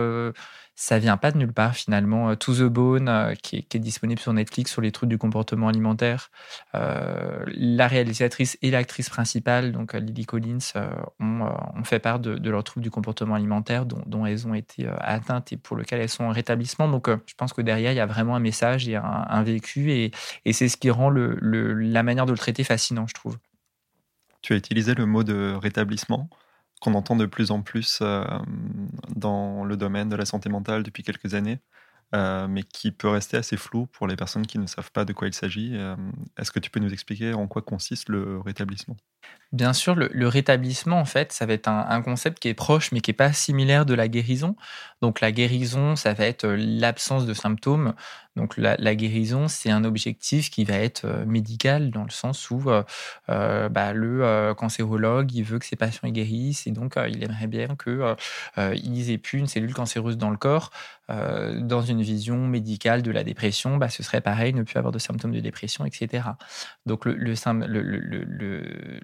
[0.76, 2.30] ça vient pas de nulle part finalement.
[2.30, 5.68] Euh, To the Bone, euh, qui est, disponible sur Netflix sur les troubles du comportement
[5.68, 6.32] alimentaire.
[6.76, 10.60] Euh, la réalisatrice et l'actrice principale, donc Lily Collins,
[11.20, 15.58] ont, fait part de, leurs troubles du comportement alimentaire dont, elles ont été atteintes et
[15.58, 16.88] pour lequel elles sont en rétablissement.
[16.88, 20.12] Donc je pense que derrière, il y a vraiment un message et un, vécu et,
[20.52, 23.38] c'est ce qui rend la manière de le traiter fascinant, je trouve.
[24.42, 26.30] Tu as utilisé le mot de rétablissement?
[26.84, 28.26] Qu'on entend de plus en plus euh,
[29.16, 31.60] dans le domaine de la santé mentale depuis quelques années,
[32.14, 35.14] euh, mais qui peut rester assez flou pour les personnes qui ne savent pas de
[35.14, 35.72] quoi il s'agit.
[35.76, 35.96] Euh,
[36.38, 38.98] est-ce que tu peux nous expliquer en quoi consiste le rétablissement?
[39.54, 43.00] Bien sûr, le, rétablissement, en fait, ça va être un, concept qui est proche, mais
[43.00, 44.56] qui n'est pas similaire de la guérison.
[45.02, 47.94] Donc la guérison, ça va être l'absence de symptômes.
[48.36, 52.62] Donc la, guérison, c'est un objectif qui va être médical dans le sens où
[53.28, 59.12] bah, le cancérologue, il veut que ses patients guérissent et donc il aimerait bien qu'ils
[59.12, 60.72] aient plus une cellule cancéreuse dans le corps.
[61.10, 65.00] dans une vision médicale de la dépression, bah, ce serait pareil, ne plus avoir de
[65.00, 66.24] symptômes de dépression, etc.
[66.86, 67.34] Donc le, le,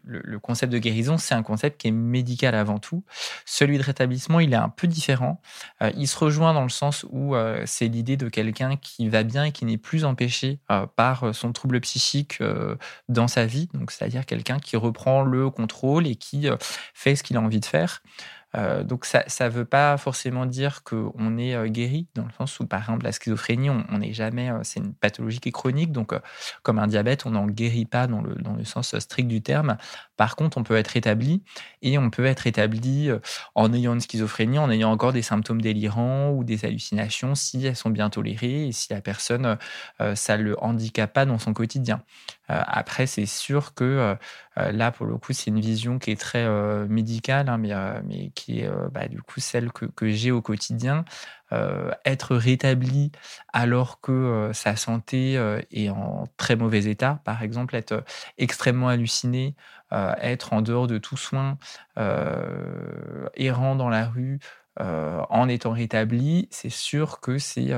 [0.03, 3.03] le, concept de guérison, c'est un concept qui est médical avant tout.
[3.45, 5.41] Celui de rétablissement, il est un peu différent.
[5.81, 9.18] Euh, il se rejoint dans le sens où euh, c'est l'idée de quelqu'un qui va
[9.23, 10.59] bien et qui n'est plus empêché
[10.95, 12.39] par son trouble psychique
[13.07, 16.47] dans sa vie, donc c'est-à-dire quelqu'un qui reprend le contrôle et qui
[16.93, 18.01] fait ce qu'il a envie de faire.
[18.55, 22.59] Euh, donc ça ne veut pas forcément dire qu'on est euh, guéri, dans le sens
[22.59, 25.91] où, par exemple, la schizophrénie, on n'est jamais, euh, c'est une pathologie qui est chronique,
[25.91, 26.13] donc
[26.63, 29.77] comme un diabète, on n'en guérit pas dans le, dans le sens strict du terme.
[30.19, 31.41] Par contre, on peut être établi,
[31.81, 33.09] et on peut être établi
[33.55, 37.75] en ayant une schizophrénie, en ayant encore des symptômes délirants ou des hallucinations, si elles
[37.75, 39.57] sont bien tolérées et si la personne,
[40.15, 42.03] ça ne le handicape pas dans son quotidien.
[42.47, 44.15] après, c'est sûr que
[44.55, 46.45] là, pour le coup, c'est une vision qui est très
[46.87, 51.05] médicale, hein, mais, mais qui est euh, bah, du coup celle que, j'ai au quotidien,
[51.51, 53.11] euh, être rétabli
[53.53, 55.33] alors que euh, sa santé
[55.71, 58.03] est en très mauvais état, par exemple être
[58.37, 59.55] extrêmement halluciné,
[59.91, 61.57] être en dehors de tout soin,
[61.97, 64.39] errant dans la rue,
[64.77, 67.73] en étant rétabli, c'est sûr que c'est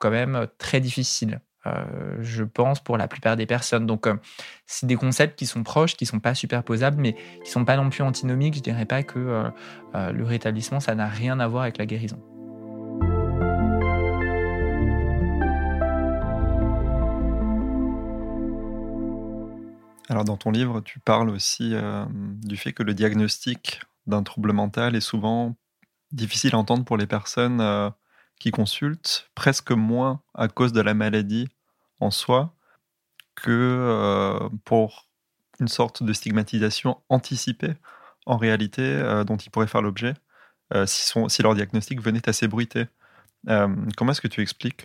[0.00, 1.40] quand même très difficile.
[1.66, 3.86] Euh, je pense, pour la plupart des personnes.
[3.86, 4.16] Donc, euh,
[4.66, 7.64] c'est des concepts qui sont proches, qui ne sont pas superposables, mais qui ne sont
[7.64, 8.54] pas non plus antinomiques.
[8.54, 9.18] Je ne dirais pas que
[9.94, 12.18] euh, le rétablissement, ça n'a rien à voir avec la guérison.
[20.12, 21.72] Alors, dans ton livre, tu parles aussi
[22.42, 25.56] du fait que le diagnostic d'un trouble mental est souvent
[26.10, 27.62] difficile à entendre pour les personnes
[28.38, 31.48] qui consultent, presque moins à cause de la maladie
[31.98, 32.54] en soi
[33.36, 35.08] que pour
[35.60, 37.72] une sorte de stigmatisation anticipée
[38.26, 40.12] en réalité dont ils pourraient faire l'objet
[40.84, 42.48] si, si, leur diagnostic venait assez
[43.44, 43.92] bruité.
[43.96, 44.84] comment est-ce que tu expliques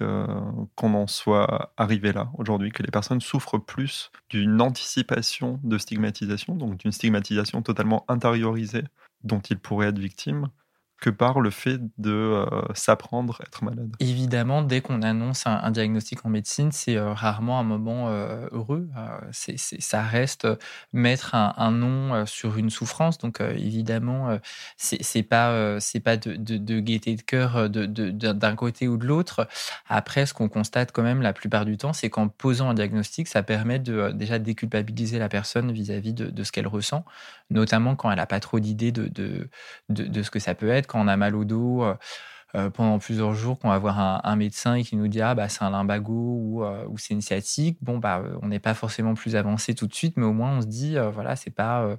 [0.75, 6.55] qu'on en soit arrivé là aujourd'hui, que les personnes souffrent plus d'une anticipation de stigmatisation,
[6.55, 8.83] donc d'une stigmatisation totalement intériorisée
[9.23, 10.49] dont ils pourraient être victimes,
[10.99, 13.95] que par le fait de euh, s'apprendre à être malade.
[13.99, 18.89] Évidemment, dès qu'on annonce un, diagnostic en médecine, c'est euh, rarement un moment euh, heureux.
[19.31, 20.47] c'est, ça reste
[20.93, 23.17] mettre un, nom sur une souffrance.
[23.19, 24.39] Donc évidemment,
[24.77, 29.47] c'est, pas c'est pas de, gaieté de cœur d'un côté ou de l'autre.
[29.87, 33.27] Après, ce qu'on constate quand même la plupart du temps, c'est qu'en posant un diagnostic,
[33.27, 37.05] ça permet de déjà déculpabiliser la personne vis-à-vis de, ce qu'elle ressent,
[37.49, 39.49] notamment quand elle n'a pas trop d'idées de, de,
[39.89, 41.95] de ce que ça peut être quand on a mal au dos euh,
[42.55, 45.49] euh, pendant plusieurs jours, qu'on va voir un, médecin et qui nous dit ah bah
[45.49, 49.15] c'est un lumbago ou, euh, ou c'est une sciatique, bon bah on n'est pas forcément
[49.15, 51.97] plus avancé tout de suite, mais au moins on se dit voilà c'est pas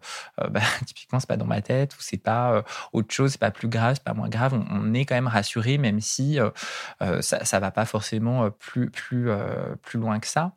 [0.50, 3.68] bah, typiquement c'est pas dans ma tête ou c'est pas autre chose, c'est pas plus
[3.68, 6.38] grave, c'est pas moins grave, on, est quand même rassuré même si
[7.20, 9.28] ça, ça va pas forcément plus plus
[9.82, 10.54] plus loin que ça.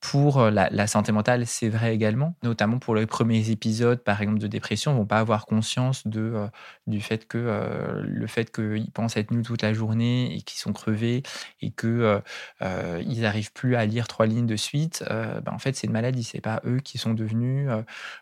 [0.00, 4.38] Pour euh, la, santé mentale, c'est vrai également, notamment pour les premiers épisodes, par exemple,
[4.38, 6.46] de dépression, vont pas avoir conscience de, euh,
[6.86, 10.60] du fait que euh, le fait qu'ils pensent être nus toute la journée et qu'ils
[10.60, 11.24] sont crevés
[11.62, 12.22] et que
[12.60, 16.22] ils n'arrivent plus à lire trois lignes de suite, ben, en fait, c'est une maladie.
[16.22, 17.68] C'est pas eux qui sont devenus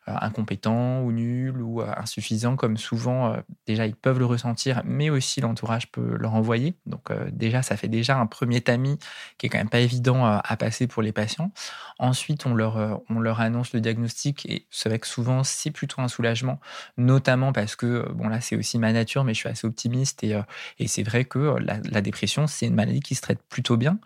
[0.06, 3.36] incompétents ou nuls ou insuffisants, comme souvent,
[3.66, 6.74] déjà, ils peuvent le ressentir, mais aussi l'entourage peut leur envoyer.
[6.86, 8.98] Donc, déjà, ça fait déjà un premier tamis
[9.38, 11.50] qui est quand même pas évident à passer pour les patients.
[11.98, 15.70] Ensuite, on leur, euh, on leur annonce le diagnostic et c'est vrai que souvent, c'est
[15.70, 16.60] plutôt un soulagement,
[16.98, 20.22] notamment parce que, euh, bon là, c'est aussi ma nature, mais je suis assez optimiste
[20.22, 20.42] et, euh,
[20.78, 23.98] et c'est vrai que la, dépression, c'est une maladie qui se traite plutôt bien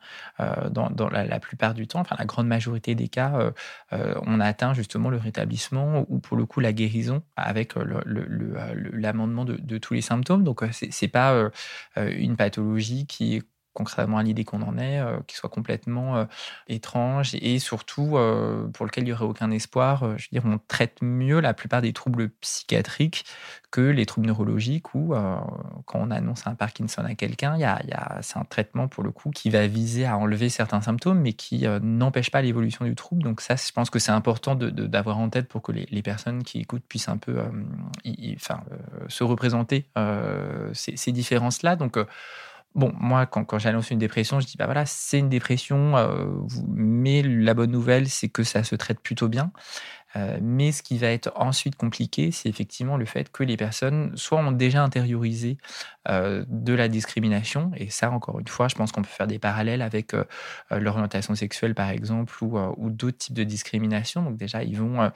[0.70, 3.52] dans, dans la, plupart du temps, enfin la grande majorité des cas,
[3.90, 7.74] on atteint justement le rétablissement ou pour le coup la guérison avec
[8.94, 10.44] l'amendement de, de, tous les symptômes.
[10.44, 11.50] Donc, c'est pas
[11.96, 13.42] une pathologie qui est
[13.80, 16.24] concrètement à l'idée qu'on en est, euh, qui soit complètement euh,
[16.68, 20.18] étrange et, surtout euh, pour lequel il n'y aurait aucun espoir.
[20.18, 23.24] je veux dire, on traite mieux la plupart des troubles psychiatriques
[23.70, 25.14] que les troubles neurologiques où,
[25.86, 29.12] quand on annonce un Parkinson à quelqu'un, y y a, c'est un traitement pour le
[29.12, 33.22] coup qui va viser à enlever certains symptômes, mais qui n'empêche pas l'évolution du trouble.
[33.22, 36.58] Donc ça, je pense que c'est important d'avoir en tête pour que les, personnes qui
[36.58, 37.38] écoutent puissent un peu
[39.06, 39.86] se représenter
[40.72, 41.76] ces, ces différences-là.
[41.76, 41.96] Donc
[42.76, 46.26] Bon, moi, quand, j'annonce une dépression, je dis, bah voilà, c'est une dépression, euh,
[46.68, 49.50] mais la bonne nouvelle, c'est que ça se traite plutôt bien.
[50.16, 54.12] Euh, mais ce qui va être ensuite compliqué, c'est effectivement le fait que les personnes
[54.16, 55.56] soit ont déjà intériorisé
[56.08, 59.40] euh, de la discrimination, et ça, encore une fois, je pense qu'on peut faire des
[59.40, 60.14] parallèles avec
[60.70, 64.22] l'orientation sexuelle, par exemple, ou, ou d'autres types de discrimination.
[64.22, 65.10] Donc déjà, ils vont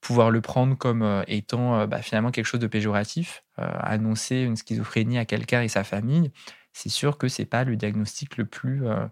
[0.00, 5.24] pouvoir le prendre comme étant bah, finalement quelque chose de péjoratif, annoncer une schizophrénie à
[5.24, 6.30] quelqu'un et sa famille
[6.72, 9.06] c'est sûr que c'est pas le diagnostic le plus euh,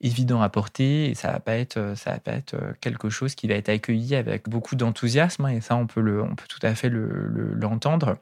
[0.00, 3.10] évident à porter et ça va pas être euh, ça va pas être euh, quelque
[3.10, 6.34] chose qui va être accueilli avec beaucoup d'enthousiasme hein, et ça on peut le on
[6.34, 8.18] peut tout à fait l'entendre.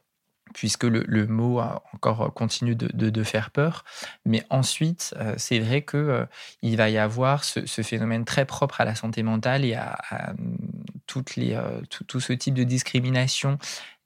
[0.54, 1.60] puisque le, mot
[1.92, 3.84] encore continue de, faire peur.
[4.24, 6.26] Mais ensuite, c'est vrai qu'il
[6.62, 9.98] il va y avoir ce, phénomène très propre à la santé mentale et à,
[11.36, 11.60] les,
[12.06, 13.58] tout, ce type de discrimination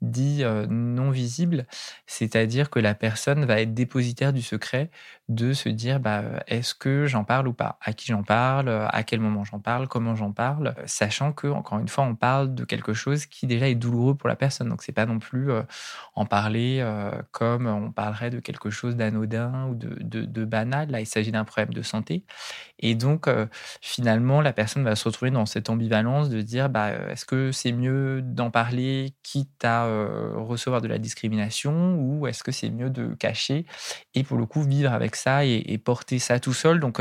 [0.02, 1.66] dit non visible,
[2.06, 4.90] c'est-à-dire que la personne va être dépositaire du secret
[5.28, 7.78] de se dire bah, est-ce que j'en parle ou pas?
[7.80, 8.68] À qui j'en parle?
[8.68, 9.88] À quel moment j'en parle?
[9.88, 10.74] Comment j'en parle?
[10.86, 14.28] Sachant que, encore une fois, on parle de quelque chose qui déjà est douloureux pour
[14.28, 14.68] la personne.
[14.68, 15.50] Donc, c'est pas non plus
[16.14, 16.84] en parler
[17.30, 20.90] comme on parlerait de quelque chose d'anodin ou de, de, banal.
[20.90, 22.24] Là, il s'agit d'un problème de santé.
[22.78, 23.28] Et donc,
[23.80, 27.72] finalement, la personne va se retrouver dans cette ambivalence de dire bah, est-ce que c'est
[27.72, 29.86] mieux d'en parler quitte à
[30.36, 33.66] recevoir de la discrimination ou est-ce que c'est mieux de cacher
[34.14, 36.80] et pour le coup vivre avec ça et, porter ça tout seul?
[36.80, 37.00] Donc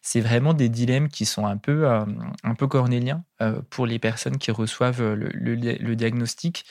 [0.00, 3.24] c'est vraiment des dilemmes qui sont un peu, un peu cornéliens
[3.70, 6.64] pour les personnes qui reçoivent le, diagnostic,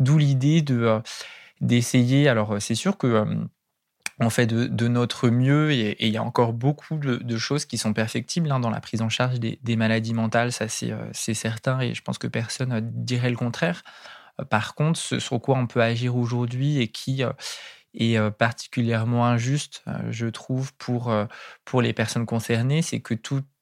[0.00, 1.00] d'où l'idée de
[1.60, 2.28] d'essayer.
[2.28, 3.24] Alors c'est sûr que
[4.18, 7.92] on fait de, notre mieux et, il y a encore beaucoup de, choses qui sont
[7.92, 12.02] perfectibles hein, dans la prise en charge des, maladies mentales, ça c'est certain et je
[12.02, 13.82] pense que personne dirait le contraire.
[14.44, 17.32] Par contre, ce sur quoi on peut agir aujourd'hui et qui euh,
[17.94, 21.14] est euh, particulièrement injuste, euh, je trouve, pour,
[21.64, 23.14] pour les personnes concernées, c'est que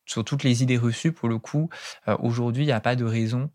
[0.06, 1.70] sur toutes les idées reçues, pour le coup,
[2.18, 3.50] aujourd'hui, il n'y a pas de raison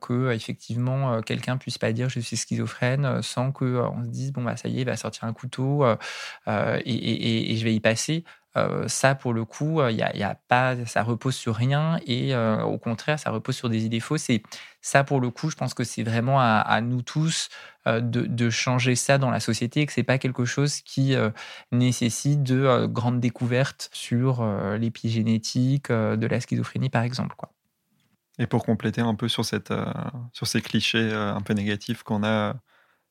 [0.00, 4.42] que effectivement quelqu'un puisse pas dire je suis schizophrène sans que on se dise bon
[4.42, 5.86] bah ça y est, il va sortir un couteau
[6.46, 8.24] et, je vais y passer.
[8.86, 13.18] Ça, pour le coup, il y a, pas, ça repose sur rien et au contraire,
[13.18, 14.30] ça repose sur des idées fausses.
[14.30, 14.42] Et
[14.80, 17.48] ça, pour le coup, je pense que c'est vraiment à, nous tous
[17.86, 21.14] de, changer ça dans la société et que c'est pas quelque chose qui
[21.70, 24.44] nécessite de grandes découvertes sur
[24.78, 27.36] l'épigénétique de la schizophrénie, par exemple.
[27.36, 27.52] Quoi.
[28.38, 29.72] Et pour compléter un peu sur, cette,
[30.32, 32.56] sur ces clichés un peu négatifs qu'on a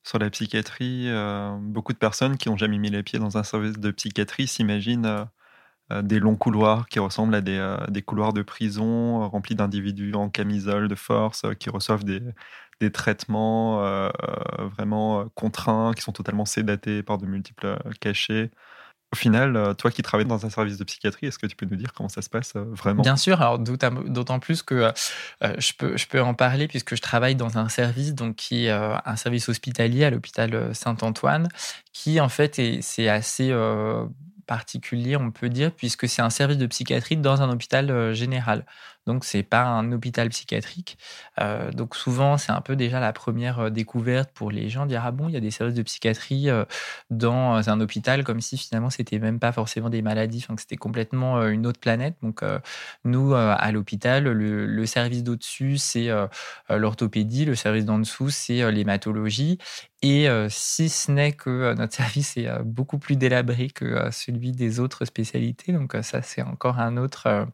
[0.03, 3.43] sur la psychiatrie, euh, beaucoup de personnes qui n'ont jamais mis les pieds dans un
[3.43, 5.25] service de psychiatrie s'imaginent euh,
[5.91, 10.87] euh, des longs couloirs qui ressemblent à des, couloirs de prison remplis d'individus en camisole
[10.87, 12.21] de force qui reçoivent des,
[12.79, 13.81] des traitements
[14.77, 18.51] vraiment contraints, qui sont totalement sédatés par de multiples cachets.
[19.11, 21.65] Au final, euh, toi qui travailles dans un service de psychiatrie, est-ce que tu peux
[21.65, 23.01] nous dire comment ça se passe euh, vraiment?
[23.01, 27.01] Bien sûr, alors d'autant plus que euh, je, peux, je peux en parler puisque je
[27.01, 31.47] travaille dans un service donc, qui est un service hospitalier à l'hôpital Saint-Antoine,
[31.91, 33.51] qui en fait, c'est assez
[34.45, 38.65] particulier, on peut dire, puisque c'est un service de psychiatrie dans un hôpital général.
[39.05, 40.97] Donc, c'est pas un hôpital psychiatrique.
[41.39, 45.01] Euh, donc, souvent, c'est un peu déjà la première euh, découverte pour les gens, dire
[45.03, 46.65] Ah bon, il y a des services de psychiatrie euh,
[47.09, 51.41] dans un hôpital, comme si finalement, c'était même pas forcément des maladies, que c'était complètement
[51.47, 52.15] une autre planète.
[52.21, 52.43] Donc,
[53.03, 56.09] nous, à l'hôpital, le, service d'au-dessus, c'est
[56.69, 59.57] l'orthopédie, le service d'en dessous, c'est l'hématologie.
[60.01, 65.05] Et si ce n'est que notre service est beaucoup plus délabré que celui des autres
[65.05, 67.47] spécialités, donc ça c'est encore un autre,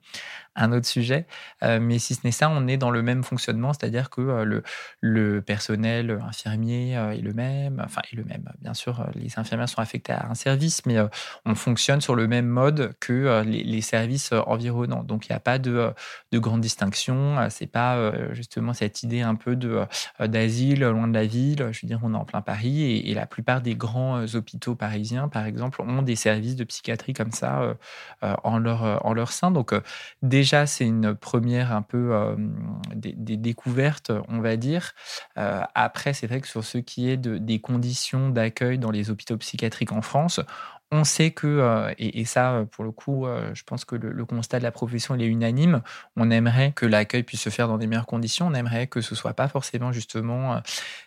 [0.55, 1.25] un autre sujet.
[1.63, 4.61] Euh, mais si ce n'est ça, on est dans le même fonctionnement, c'est-à-dire que euh,
[5.01, 8.49] le, personnel infirmier euh, est le même, enfin est le même.
[8.61, 10.97] Bien sûr, les infirmières sont affectées à un service, mais
[11.45, 15.03] on fonctionne sur le même mode que les, services environnants.
[15.03, 15.91] Donc il n'y a pas de,
[16.31, 17.37] de grande distinction.
[17.49, 19.55] C'est pas justement cette idée un peu
[20.19, 21.69] d'asile loin de la ville.
[21.71, 24.75] Je veux dire, on est en plein Paris et, et la plupart des grands hôpitaux
[24.75, 27.75] parisiens, par exemple, ont des services de psychiatrie comme ça
[28.21, 29.51] en leur en leur sein.
[29.51, 29.73] Donc
[30.21, 32.35] déjà déjà, c'est une première un peu euh,
[32.93, 34.93] des, découvertes, on va dire.
[35.39, 39.09] Euh, après, c'est vrai que sur ce qui est de, des conditions d'accueil dans les
[39.09, 40.39] hôpitaux psychiatriques en France,
[40.91, 44.63] on sait que, euh, et, ça, pour le coup, je pense que le, constat de
[44.63, 45.81] la profession il est unanime.
[46.15, 48.45] On aimerait que l'accueil puisse se faire dans des meilleures conditions.
[48.45, 50.61] On aimerait que ce soit pas forcément justement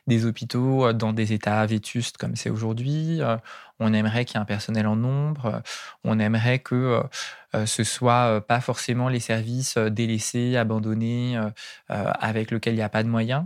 [0.08, 3.20] des hôpitaux dans des états vétustes comme c'est aujourd'hui.
[3.80, 5.62] On aimerait qu'il y ait un personnel en nombre.
[6.04, 7.02] On aimerait que euh,
[7.54, 11.38] euh, ce soit euh, pas forcément les services délaissés, abandonnés,
[11.88, 13.44] avec lesquels il n'y a pas de moyens.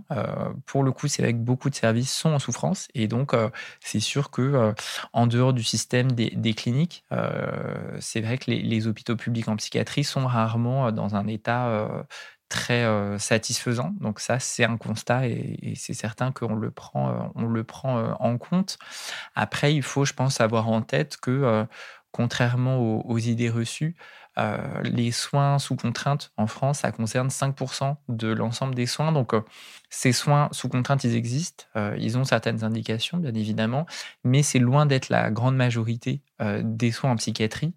[0.67, 3.35] pour le coup, c'est vrai que beaucoup de services sont en souffrance et donc
[3.81, 4.75] c'est sûr que
[5.13, 7.05] en dehors du système des, cliniques,
[8.01, 12.05] c'est vrai que les, hôpitaux publics en psychiatrie sont rarement dans un état
[12.53, 12.87] très
[13.19, 13.95] satisfaisant.
[14.01, 18.37] Donc ça, c'est un constat et, c'est certain qu'on le prend, on le prend en
[18.39, 18.79] compte.
[19.35, 21.67] Après, il faut, je pense, avoir en tête que
[22.13, 23.97] contrairement aux, idées reçues,
[24.85, 29.13] les soins sous contrainte en France, ça concerne 5% de l'ensemble des soins.
[29.13, 29.35] Donc,
[29.95, 31.65] ces soins sous contrainte, ils existent.
[31.99, 33.87] ils ont certaines indications, bien évidemment,
[34.25, 36.23] mais c'est loin d'être la grande majorité
[36.63, 37.75] des soins en psychiatrie.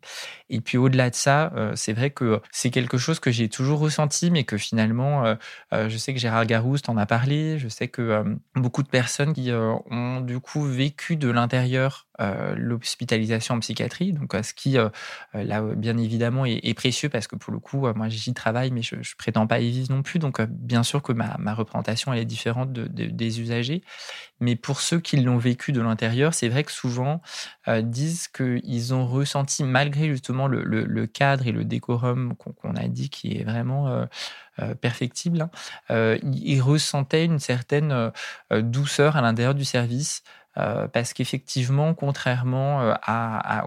[0.49, 4.31] Et puis au-delà de ça, c'est vrai que c'est quelque chose que j'ai toujours ressenti,
[4.31, 5.35] mais que finalement,
[5.71, 8.23] je sais que Gérard Garouste en a parlé, je sais que
[8.55, 12.07] beaucoup de personnes qui ont du coup vécu de l'intérieur
[12.55, 14.77] l'hospitalisation en psychiatrie, donc ce qui
[15.33, 18.95] là bien évidemment est, précieux parce que pour le coup, moi j'y travaille, mais je,
[18.95, 22.25] ne prétends pas y vivre non plus, donc bien sûr que ma, représentation elle est
[22.25, 23.81] différente des usagers,
[24.39, 27.21] mais pour ceux qui l'ont vécu de l'intérieur, c'est vrai que souvent
[27.67, 33.37] disent qu'ils ont ressenti malgré justement le, cadre et le décorum qu'on a dit qui
[33.37, 34.07] est vraiment
[34.81, 35.47] perfectible,
[35.89, 38.11] hein, ils ressentaient une certaine
[38.51, 40.23] douceur à l'intérieur du service.
[40.55, 42.95] parce qu'effectivement, contrairement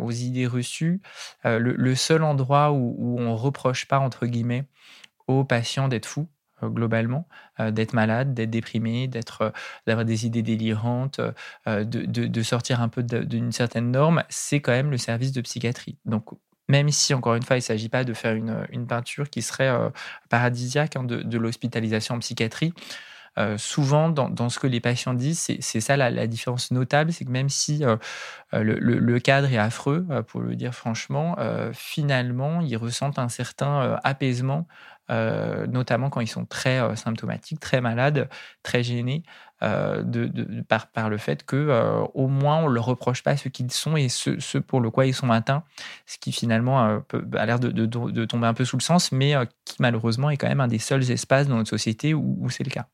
[0.00, 1.00] aux idées reçues,
[1.44, 4.64] le, seul endroit où, où on reproche pas entre guillemets
[5.28, 7.26] aux patients d'être fous, euh, globalement,
[7.60, 9.50] euh, d'être malade, d'être déprimé, d'être, euh,
[9.86, 11.20] d'avoir des idées délirantes,
[11.66, 15.98] de, de, sortir un peu d'une certaine norme, c'est quand même le service de psychiatrie.
[16.04, 16.24] Donc,
[16.68, 19.42] même si, encore une fois, il ne s'agit pas de faire une, une peinture qui
[19.42, 19.70] serait
[20.28, 22.72] paradisiaque hein, de, l'hospitalisation en psychiatrie,
[23.56, 27.24] souvent, dans, dans, ce que les patients disent, c'est ça la, la, différence notable, c'est
[27.24, 27.82] que même si
[28.52, 31.36] le, le, cadre est affreux, pour le dire franchement,
[31.72, 34.66] finalement, ils ressentent un certain apaisement
[35.10, 38.28] euh, notamment quand ils sont très euh, symptomatiques, très malades,
[38.62, 39.22] très gênés,
[39.62, 40.30] euh, de,
[40.62, 44.08] par, le fait que au moins on ne leur reproche pas ce qu'ils sont et
[44.08, 45.64] ce, pour le quoi ils sont atteints,
[46.06, 49.34] ce qui finalement a l'air de, tomber un peu sous le sens, mais
[49.64, 52.70] qui malheureusement est quand même un des seuls espaces dans notre société où, c'est le
[52.70, 52.86] cas.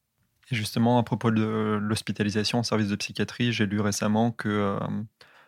[0.50, 4.78] Justement, à propos de l'hospitalisation en service de psychiatrie, j'ai lu récemment que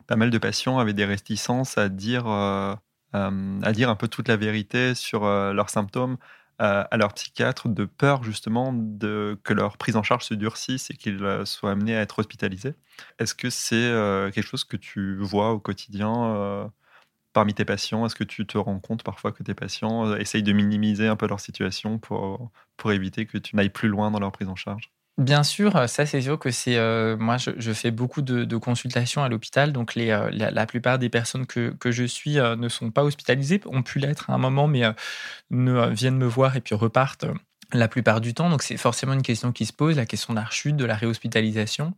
[0.06, 4.36] pas mal de patients avaient des réticences à dire, à dire un peu toute la
[4.36, 6.18] vérité sur leurs symptômes,
[6.58, 10.94] à leur psychiatre de peur justement de, que leur prise en charge se durcisse et
[10.96, 12.74] qu'ils euh, soient amenés à être hospitalisés.
[13.18, 16.68] Est-ce que c'est euh, quelque chose que tu vois au quotidien euh,
[17.34, 18.06] parmi tes patients?
[18.06, 21.28] Est-ce que tu te rends compte parfois que tes patients essayent de minimiser un peu
[21.28, 24.92] leur situation pour, pour éviter que tu n'ailles plus loin dans leur prise en charge?
[25.18, 29.30] Bien sûr, ça c'est sûr que c'est euh, moi je, fais beaucoup de, consultations à
[29.30, 33.02] l'hôpital, donc euh, la, plupart des personnes que, que je suis euh, ne sont pas
[33.02, 34.82] hospitalisées, ont pu l'être à un moment, mais
[35.50, 37.24] ne viennent me voir et puis repartent
[37.72, 38.50] la plupart du temps.
[38.50, 40.94] Donc c'est forcément une question qui se pose, la question de la rechute, de la
[40.94, 41.94] réhospitalisation.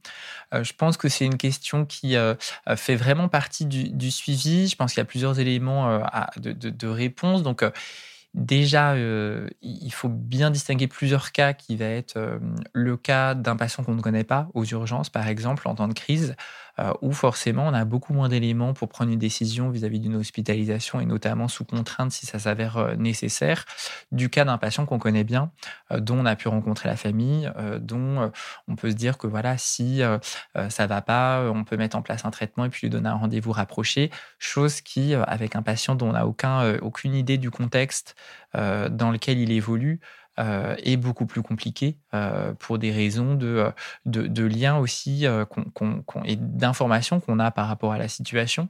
[0.52, 2.14] je pense que c'est une question qui
[2.76, 4.68] fait vraiment partie du, suivi.
[4.68, 6.02] Je pense qu'il y a plusieurs éléments
[6.36, 7.42] de, de, réponse.
[7.42, 7.64] Donc
[8.34, 12.38] Déjà, euh, il faut bien distinguer plusieurs cas qui va être euh,
[12.72, 15.94] le cas d'un patient qu'on ne connaît pas aux urgences, par exemple, en temps de
[15.94, 16.36] crise,
[16.80, 21.00] euh, où forcément on a beaucoup moins d'éléments pour prendre une décision vis-à-vis d'une hospitalisation
[21.00, 23.64] et notamment sous contrainte si ça s'avère euh, nécessaire,
[24.12, 25.50] du cas d'un patient qu'on connaît bien,
[25.90, 27.50] euh, dont on a pu rencontrer la famille,
[27.80, 28.30] dont
[28.68, 30.00] on peut se dire que voilà, si
[30.68, 33.14] ça va pas, on peut mettre en place un traitement et puis lui donner un
[33.14, 38.14] rendez-vous rapproché, chose qui, avec un patient dont on n'a aucun, aucune idée du contexte
[38.54, 40.00] dans lequel il évolue,
[40.38, 43.70] euh, est beaucoup plus compliqué euh, pour des raisons de, euh,
[44.06, 48.68] de, de lien aussi et d'informations qu'on a par rapport à la situation.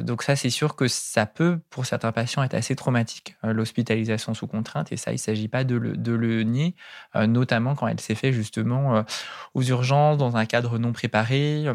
[0.00, 4.46] donc ça, c'est sûr que ça peut, pour certains patients, être assez traumatique, l'hospitalisation sous
[4.46, 6.74] contrainte, et ça, il ne s'agit pas de le, de le nier,
[7.14, 9.04] notamment quand elle s'est faite justement
[9.52, 11.66] aux urgences, dans un cadre non préparé,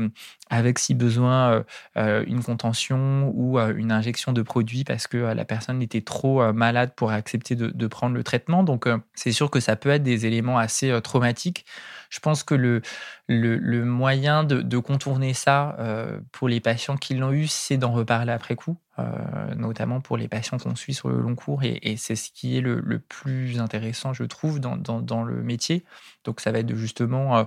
[0.49, 1.63] avec si besoin
[1.95, 7.11] une contention ou une injection de produits parce que la personne était trop malade pour
[7.11, 8.63] accepter de, de prendre le traitement.
[8.63, 11.65] Donc c'est sûr que ça peut être des éléments assez euh, traumatiques.
[12.09, 12.81] Je pense que le,
[13.27, 18.31] le, moyen de, contourner ça euh, pour les patients qui l'ont eu, c'est d'en reparler
[18.31, 18.77] après coup.
[18.99, 21.63] Euh, notamment pour les patients qu'on suit sur le long cours.
[21.63, 25.83] Et, c'est ce qui est le, plus intéressant, je trouve, dans, le métier.
[26.25, 27.43] Donc, ça va être de justement euh,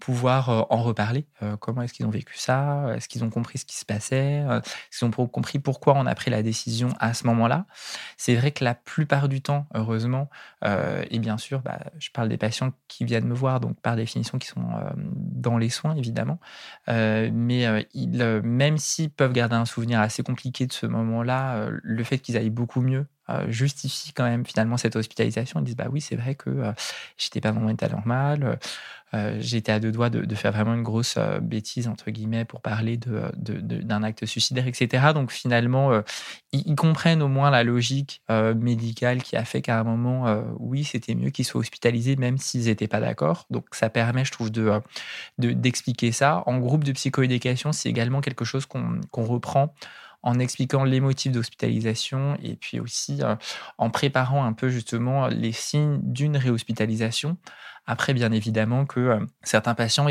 [0.00, 1.26] pouvoir en reparler.
[1.60, 4.98] comment est-ce qu'ils ont vécu ça Est-ce qu'ils ont compris ce qui se passait Est-ce
[5.00, 7.66] qu'ils ont compris pourquoi on a pris la décision à ce moment-là
[8.16, 10.30] C'est vrai que la plupart du temps, heureusement,
[10.64, 14.38] et bien sûr, bah, je parle des patients qui viennent me voir, donc par définition,
[14.38, 14.64] qui sont
[15.26, 16.38] dans les soins, évidemment.
[16.88, 22.04] mais ils, même s'ils peuvent garder un souvenir assez compliqué de ce moment-là, euh, le
[22.04, 25.60] fait qu'ils aillent beaucoup mieux euh, justifie quand même finalement cette hospitalisation.
[25.60, 26.72] Ils disent bah oui, c'est vrai que euh,
[27.18, 28.58] j'étais pas dans mon état normal,
[29.38, 34.02] j'étais à deux doigts de, faire vraiment une grosse bêtise entre guillemets pour parler d'un
[34.02, 35.12] acte suicidaire, etc.
[35.14, 36.02] Donc finalement,
[36.52, 41.14] ils, comprennent au moins la logique médicale qui a fait qu'à un moment, oui, c'était
[41.14, 43.46] mieux qu'ils soient hospitalisés même s'ils n'étaient pas d'accord.
[43.50, 44.80] Donc ça permet, je trouve, de
[45.38, 46.42] d'expliquer ça.
[46.46, 49.72] En groupe de psychoéducation, c'est également quelque chose qu'on reprend
[50.26, 53.36] en expliquant les motifs d'hospitalisation et puis aussi euh,
[53.78, 57.36] en préparant un peu justement les signes d'une réhospitalisation
[57.86, 60.06] Après, bien évidemment que certains patients,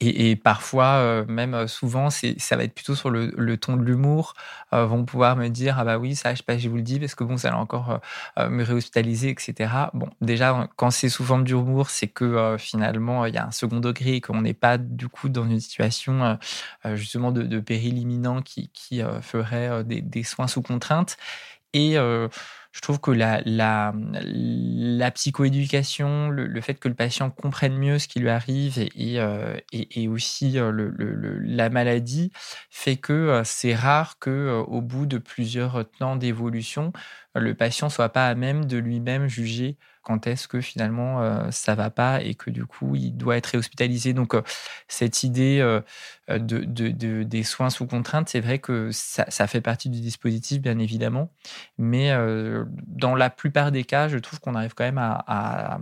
[0.00, 4.34] et, parfois, même souvent, ça va être plutôt sur le, ton de l'humour,
[4.72, 7.00] vont pouvoir me dire, ah bah oui, ça, je sais pas, je vous le dis,
[7.00, 8.00] parce que bon, ça allait encore
[8.38, 9.70] me réhospitaliser, etc.
[9.94, 13.80] Bon, déjà, quand c'est sous forme d'humour, c'est que finalement, il y a un second
[13.80, 16.38] degré et qu'on n'est pas du coup dans une situation
[16.94, 21.16] justement de, péril imminent qui, qui ferait des, des, soins sous contrainte.
[21.72, 21.96] Et
[22.76, 23.92] je trouve que la,
[25.14, 29.18] psychoéducation, le, fait que le patient comprenne mieux ce qui lui arrive et,
[29.72, 30.92] et, aussi le,
[31.40, 32.30] la maladie
[32.68, 36.92] fait que c'est rare que au bout de plusieurs temps d'évolution,
[37.38, 39.76] le patient soit pas à même de lui-même juger
[40.06, 43.46] quand est-ce que finalement euh, ça va pas et que du coup il doit être
[43.46, 44.12] réhospitalisé.
[44.12, 44.42] Donc euh,
[44.86, 45.80] cette idée euh,
[46.28, 50.78] de, de, des soins sous contrainte, c'est vrai que ça, fait partie du dispositif bien
[50.78, 51.32] évidemment,
[51.76, 52.12] mais
[52.86, 55.78] dans la plupart des cas, je trouve qu'on arrive quand même à,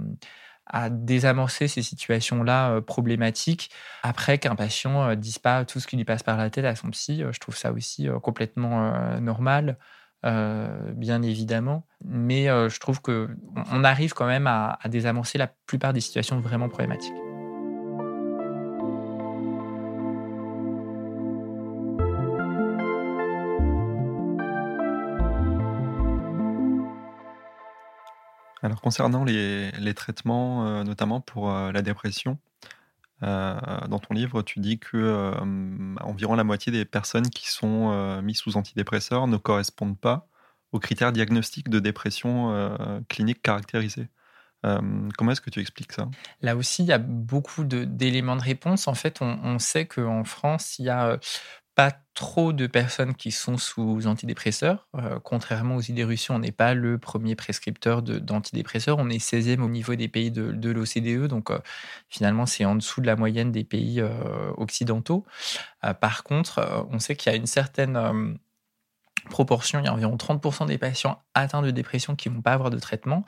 [0.90, 3.70] désamorcer ces situations-là problématiques
[4.02, 6.90] après qu'un patient dise pas tout ce qui lui passe par la tête à son
[6.90, 7.22] psy.
[7.30, 9.76] je trouve ça aussi complètement normal.
[10.24, 11.86] Euh, bien évidemment.
[12.02, 16.68] Mais euh, je trouve qu'on arrive quand même à, désamorcer la plupart des situations vraiment
[16.68, 17.12] problématiques.
[28.62, 32.38] Alors concernant les, traitements, euh, notamment pour la dépression,
[33.20, 35.32] dans ton livre, tu dis que
[36.00, 40.28] environ la moitié des personnes qui sont mises sous antidépresseurs ne correspondent pas
[40.72, 42.76] aux critères diagnostiques de dépression
[43.08, 44.08] clinique caractérisée.
[44.62, 46.10] comment est-ce que tu expliques ça?
[46.42, 48.88] Là aussi, il y a beaucoup d'éléments de, réponse.
[48.88, 51.18] En fait, on, on sait qu'en France, il y a
[51.74, 54.86] pas trop de personnes qui sont sous antidépresseurs.
[54.94, 58.98] Euh, contrairement aux idées reçues, on n'est pas le premier prescripteur d'antidépresseurs.
[58.98, 61.26] On est 16e au niveau des pays de, l'OCDE.
[61.26, 61.58] Donc, euh,
[62.08, 65.24] finalement, c'est en dessous de la moyenne des pays euh, occidentaux.
[66.00, 68.38] par contre, on sait qu'il y a une certaine
[69.30, 72.52] proportion, il y a environ 30% des patients atteints de dépression qui ne vont pas
[72.52, 73.24] avoir de traitement.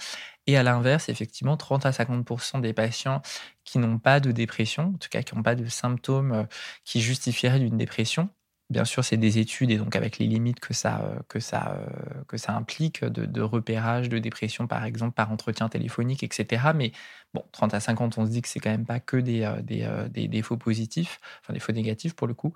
[0.46, 3.22] Et à l'inverse, effectivement, 30 à 50% des patients
[3.64, 6.46] qui n'ont pas de dépression, en tout cas qui n'ont pas de symptômes
[6.84, 8.28] qui justifieraient d'une dépression,
[8.68, 11.78] Bien sûr, c'est des études et donc avec les limites que ça, euh, que ça,
[11.78, 16.72] euh, que ça implique de, repérage de dépression, par exemple, par entretien téléphonique, etc.
[16.74, 16.90] Mais
[17.32, 20.08] bon, 30 à 50, on se dit que c'est quand même pas que des, euh,
[20.08, 22.54] des, des, faux positifs, enfin des faux négatifs pour le coup,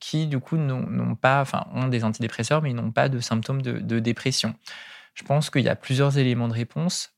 [0.00, 3.98] qui du coup n'ont pas, enfin, ont des antidépresseurs, mais n'ont pas de symptômes de,
[4.00, 4.54] dépression.
[5.14, 7.14] Je pense qu'il y a plusieurs éléments de réponse.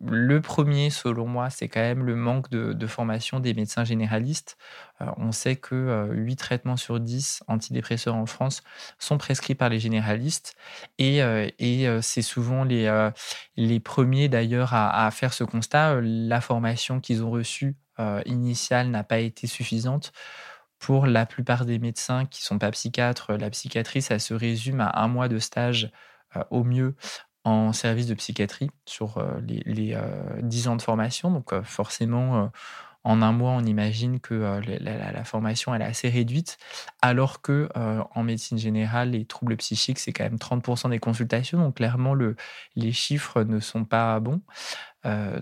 [0.00, 4.56] Le premier, selon moi, c'est quand même le manque de, formation des médecins généralistes.
[5.00, 8.62] Euh, on sait que 8 euh, traitements sur 10 antidépresseurs en France
[9.00, 10.54] sont prescrits par les généralistes
[10.98, 16.00] et, euh, c'est souvent les premiers d'ailleurs à, faire ce constat.
[16.00, 17.74] La formation qu'ils ont reçue
[18.26, 20.12] initiale n'a pas été suffisante.
[20.78, 24.80] Pour la plupart des médecins qui ne sont pas psychiatres, la psychiatrie, ça se résume
[24.80, 25.90] à un mois de stage
[26.50, 26.94] au mieux
[27.48, 29.96] en service de psychiatrie sur euh, les,
[30.42, 31.30] 10 euh, ans de formation.
[31.30, 32.50] Donc euh, forcément,
[33.04, 36.58] en un mois, on imagine que la, formation elle est assez réduite,
[37.00, 41.58] alors que en médecine générale, les troubles psychiques, c'est quand même 30% des consultations.
[41.58, 42.36] Donc clairement, le,
[42.76, 44.42] les chiffres ne sont pas bons.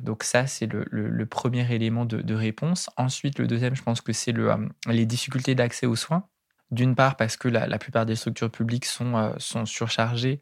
[0.00, 2.88] donc ça, c'est le, premier élément de, réponse.
[2.96, 4.54] Ensuite, le deuxième, je pense que c'est le,
[4.86, 6.28] les difficultés d'accès aux soins.
[6.72, 10.40] D'une part parce que la, plupart des structures publiques sont, sont surchargées,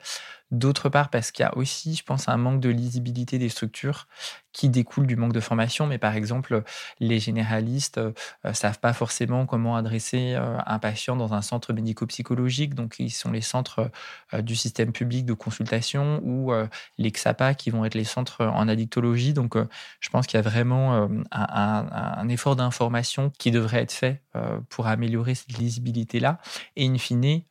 [0.55, 4.07] D'autre part, parce qu'il y a aussi, je pense, un manque de lisibilité des structures
[4.53, 5.89] qui découle du manque de formation.
[5.89, 6.63] Mais par exemple,
[7.01, 8.13] les généralistes ne
[8.47, 12.77] euh, savent pas forcément comment adresser euh, un patient dans un centre médico-psychologique.
[12.77, 13.91] Donc, ils sont les centres
[14.33, 16.53] euh, du système public de consultation ou
[16.99, 19.33] les XAPA qui vont être les centres en addictologie.
[19.33, 19.57] Donc,
[19.99, 24.23] je pense qu'il y a vraiment un, effort d'information qui devrait être fait
[24.69, 26.39] pour améliorer cette lisibilité-là.
[26.77, 27.43] Et in fine,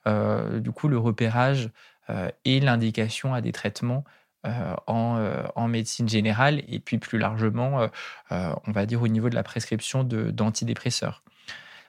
[0.61, 1.69] du coup, le repérage euh,
[2.45, 4.03] et l'indication à des traitements
[4.45, 7.87] euh, euh, en, médecine générale et puis plus largement,
[8.29, 11.23] on va dire au niveau de la prescription d'antidépresseurs.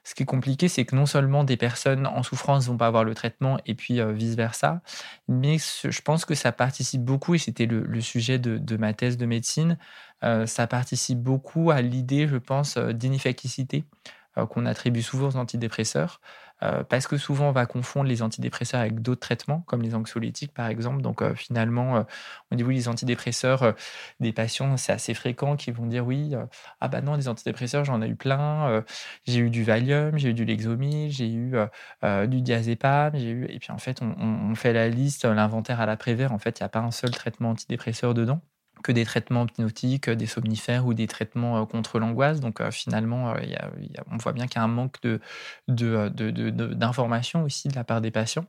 [0.05, 3.05] Ce qui est compliqué, c'est que non seulement des personnes en souffrance vont pas avoir
[3.05, 4.83] le traitement et puis vice-versa,
[5.27, 9.17] mais je pense que ça participe beaucoup, et c'était le, sujet de, de, ma thèse
[9.17, 9.77] de médecine,
[10.23, 13.85] ça participe beaucoup à l'idée, je pense, d'inefficacité
[14.51, 16.21] qu'on attribue souvent aux antidépresseurs.
[16.63, 20.55] Euh, parce que souvent on va confondre les antidépresseurs avec d'autres traitements, comme les anxiolytiques
[20.55, 21.03] par exemple.
[21.03, 22.03] Donc euh, finalement, euh,
[22.51, 23.75] on dit oui, les antidépresseurs,
[24.21, 26.35] des patients, c'est assez fréquent qui vont dire oui,
[26.81, 28.85] ah bah non, des antidépresseurs, j'en ai eu plein,
[29.27, 31.55] j'ai eu du Valium, j'ai eu du Lexomil, j'ai eu
[32.29, 33.47] du diazépam, j'ai eu...
[33.47, 36.67] Et puis en fait, on, fait la liste, l'inventaire à l'après-vert, en fait, il n'y
[36.67, 38.41] a pas un seul traitement antidépresseur dedans.
[38.83, 42.41] Que des traitements hypnotiques, des somnifères ou des traitements contre l'angoisse.
[42.41, 43.35] Donc finalement,
[44.11, 44.99] on voit bien qu'il y a un manque
[45.69, 48.47] d'informations de, aussi de la part des patients.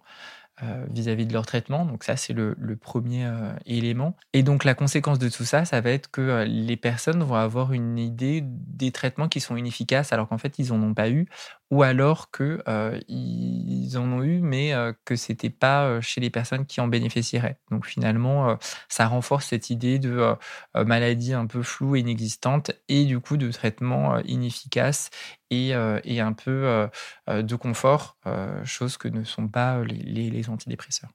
[0.63, 1.84] Euh, vis-à-vis de leur traitement.
[1.84, 4.15] Donc ça, c'est le, premier euh, élément.
[4.32, 7.36] Et donc la conséquence de tout ça, ça va être que euh, les personnes vont
[7.36, 11.09] avoir une idée des traitements qui sont inefficaces alors qu'en fait, ils n'en ont pas
[11.09, 11.28] eu
[11.72, 12.63] ou alors que
[13.07, 14.74] ils en ont eu, mais
[15.05, 17.59] que c'était pas chez les personnes qui en bénéficieraient.
[17.72, 18.57] Donc finalement,
[18.89, 20.36] ça renforce cette idée de
[20.76, 25.09] maladie un peu floue et inexistante, et du coup de traitement inefficace
[25.49, 26.88] et, et, un peu
[27.28, 28.18] de confort,
[28.63, 31.11] chose que ne sont pas les antidépresseurs.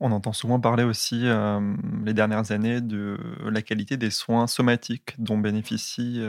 [0.00, 1.24] On entend souvent parler aussi
[2.04, 6.22] les dernières années de la qualité des soins somatiques dont bénéficient,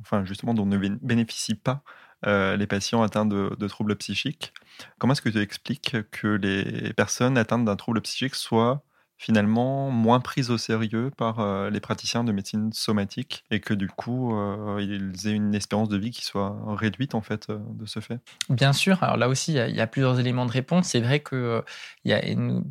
[0.00, 1.82] enfin justement dont ne bénéficient pas
[2.24, 4.52] les patients atteints de, troubles psychiques.
[4.98, 8.84] Comment est-ce que tu expliques que les personnes atteintes d'un trouble psychique soient
[9.22, 13.86] finalement moins prise au sérieux par euh, les praticiens de médecine somatique et que du
[13.86, 17.86] coup euh, ils aient une espérance de vie qui soit réduite en fait euh, de
[17.86, 18.18] ce fait?
[18.48, 20.88] Bien sûr, alors là aussi il y, a plusieurs éléments de réponse.
[20.88, 21.62] C'est vrai qu'il
[22.04, 22.20] y a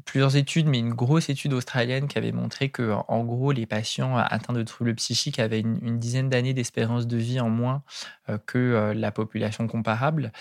[0.03, 4.17] plusieurs études, mais une grosse étude australienne qui avait montré que en gros les patients
[4.17, 7.81] atteints de troubles psychiques avaient une, dizaine d'années d'espérance de vie en moins
[8.45, 10.31] que la population comparable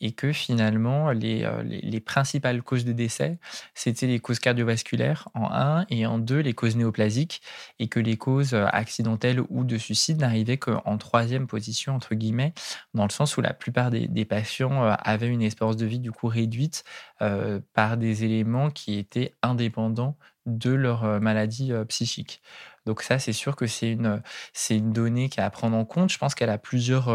[0.00, 3.38] et que finalement les, les, les principales causes de décès
[3.74, 7.42] c'était les causes cardiovasculaires en et en deux, les causes néoplasiques
[7.78, 12.52] et que les causes euh, accidentelles ou de suicide n'arrivaient qu'en troisième position, entre guillemets,
[12.94, 16.12] dans le sens où la plupart des, patients euh, avaient une espérance de vie du
[16.12, 16.84] coup réduite
[17.22, 22.40] euh, par des éléments qui étaient indépendants de leur maladie psychique.
[22.86, 24.22] Donc ça, c'est sûr que c'est une,
[24.54, 26.10] c'est une donnée qui à prendre en compte.
[26.10, 27.06] Je pense qu'elle a plusieurs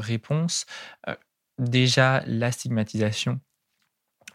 [0.00, 0.66] réponses.
[1.58, 3.40] déjà, la stigmatisation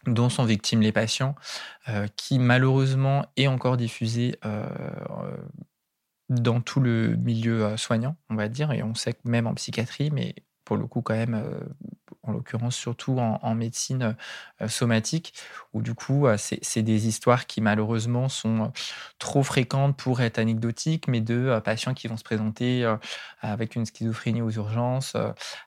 [0.06, 1.34] dont sont victimes les patients,
[1.88, 4.66] euh, qui malheureusement est encore diffusé euh,
[6.28, 9.54] dans tout le milieu euh, soignant, on va dire, et on sait que même en
[9.54, 10.34] psychiatrie, mais
[10.64, 11.40] pour le coup quand même
[12.26, 14.16] en l'occurrence surtout en, médecine
[14.60, 15.34] euh, somatique,
[15.72, 18.68] où du coup, euh, c'est des histoires qui malheureusement sont euh,
[19.18, 22.84] trop fréquentes pour être anecdotiques, mais de patients qui vont se présenter
[23.40, 25.16] avec une schizophrénie aux urgences,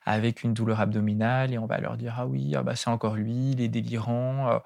[0.06, 3.16] avec une douleur abdominale, et on va leur dire, ah oui, ah bah, c'est encore
[3.16, 4.60] lui, il est délirant euh,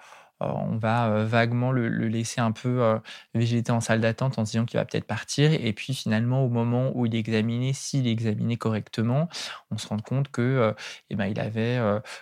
[0.48, 3.00] on va euh, vaguement le, laisser un peu euh,
[3.34, 5.52] végéter en salle d'attente en se disant qu'il va peut-être partir.
[5.54, 9.30] Et puis finalement, au moment où il est examiné, s'il est examiné correctement,
[9.72, 10.74] on se rend compte que
[11.10, 11.80] eh ben, il avait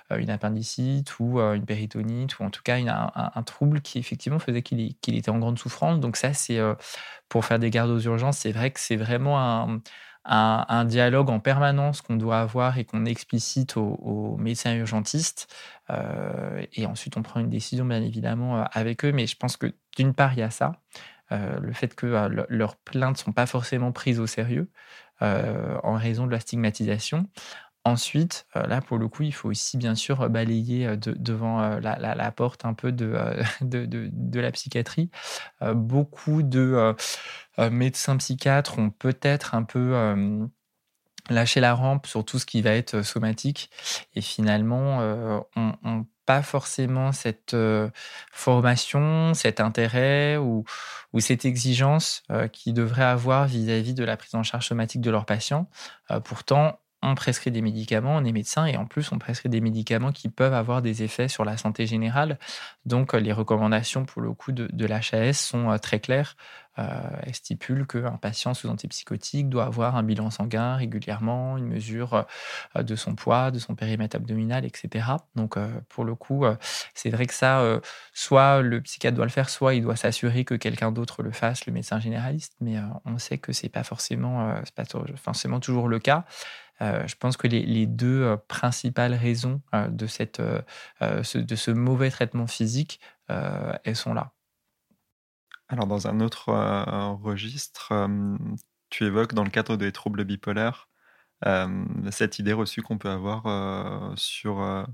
[0.09, 5.15] une appendicite ou une péritonite ou en tout cas un, trouble qui effectivement faisait qu'il
[5.15, 5.99] était en grande souffrance.
[5.99, 6.59] Donc ça, c'est
[7.30, 9.82] pour faire des gardes aux urgences, c'est vrai que c'est vraiment un
[10.26, 15.53] un, dialogue en permanence qu'on doit avoir et qu'on explicite aux, médecins urgentistes.
[15.89, 19.11] Euh, et ensuite, on prend une décision, bien évidemment, euh, avec eux.
[19.11, 20.74] Mais je pense que d'une part, il y a ça,
[21.32, 22.05] euh, le fait que
[22.49, 24.69] leurs plaintes ne sont pas forcément prises au sérieux
[25.24, 27.28] en raison de la stigmatisation.
[27.84, 32.76] Ensuite, là, pour le coup, il faut aussi, bien sûr, balayer devant la, porte un
[32.76, 33.18] peu de,
[33.62, 35.10] de, de la psychiatrie.
[35.74, 36.94] beaucoup de
[37.60, 40.46] euh, médecins psychiatres ont peut-être un peu euh,
[41.30, 43.70] lâché la rampe sur tout ce qui va être euh, somatique
[44.16, 45.00] et finalement
[45.56, 47.56] on, pas forcément cette
[48.32, 50.64] formation, cet intérêt ou,
[51.20, 52.24] cette exigence
[52.54, 55.68] qu'ils devraient avoir vis-à-vis de la prise en charge somatique de leurs patients.
[56.24, 60.12] pourtant, on prescrit des médicaments, on est médecin et en plus on prescrit des médicaments
[60.12, 62.38] qui peuvent avoir des effets sur la santé générale.
[62.86, 66.36] Donc les recommandations pour le coup de, de l'HAS sont très claires.
[66.80, 72.26] Euh, elle stipule qu'un patient sous antipsychotique doit avoir un bilan sanguin régulièrement, une mesure
[72.76, 75.06] euh, de son poids, de son périmètre abdominal, etc.
[75.36, 76.45] Donc, euh, pour le coup,
[76.93, 77.80] c'est vrai que ça,
[78.14, 81.66] soit le psychiatre doit le faire, soit il doit s'assurer que quelqu'un d'autre le fasse,
[81.66, 82.56] le médecin généraliste.
[82.62, 84.84] Mais on sait que c'est pas forcément, pas
[85.16, 86.26] forcément toujours le cas.
[86.82, 93.96] Je pense que les, deux principales raisons de, cette, de ce mauvais traitement physique, elles
[93.96, 94.34] sont là.
[95.72, 97.94] Alors, dans un autre euh, registre,
[98.90, 100.90] tu évoques dans le cadre des troubles bipolaires
[102.12, 104.86] cette idée reçue qu'on peut avoir euh, sur euh,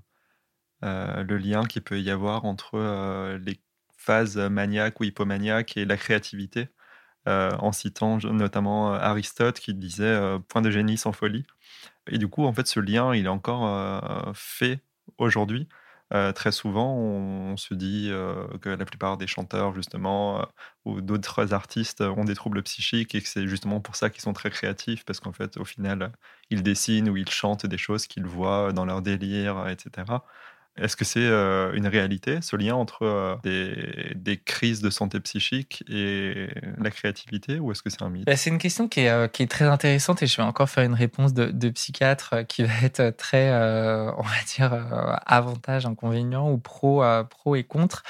[0.81, 3.59] le lien qu'il peut y avoir entre les
[3.97, 6.69] phases maniaques ou hypomaniaques et la créativité,
[7.27, 11.45] en citant notamment Aristote qui disait point de génie sans folie.
[12.09, 14.79] Et du coup, en fait, ce lien, il est encore fait
[15.17, 15.67] aujourd'hui.
[16.13, 20.43] Euh, très souvent, on, se dit euh, que la plupart des chanteurs, justement, euh,
[20.85, 24.31] ou d'autres artistes ont des troubles psychiques et que c'est justement pour ça qu'ils sont
[24.33, 26.13] très créatifs, parce qu'en fait, au final,
[26.49, 30.05] ils dessinent ou ils chantent des choses qu'ils voient dans leur délire, etc.
[30.77, 36.47] Est-ce que c'est une réalité, ce lien entre des, crises de santé psychique et
[36.77, 38.25] la créativité, ou est-ce que c'est un mythe?
[38.25, 40.83] Bah, C'est une question qui est, qui est, très intéressante et je vais encore faire
[40.83, 44.73] une réponse de, psychiatre qui va être très, on va dire,
[45.25, 48.03] avantage, inconvénient ou pro, pro et contre.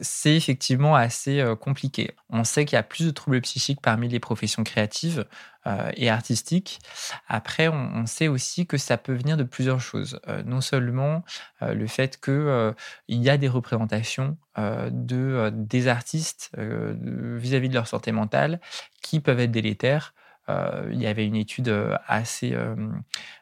[0.00, 2.14] c'est effectivement assez compliqué.
[2.30, 5.24] On sait qu'il y a plus de troubles psychiques parmi les professions créatives.
[5.66, 6.78] Euh, et artistique.
[7.26, 10.20] Après, on, sait aussi que ça peut venir de plusieurs choses.
[10.28, 11.24] Euh, non seulement
[11.62, 12.74] euh, le fait qu'il
[13.08, 18.60] il y a des représentations de, des artistes vis-à-vis de leur santé mentale
[19.02, 20.14] qui peuvent être délétères.
[20.48, 21.74] il y avait une étude
[22.06, 22.56] assez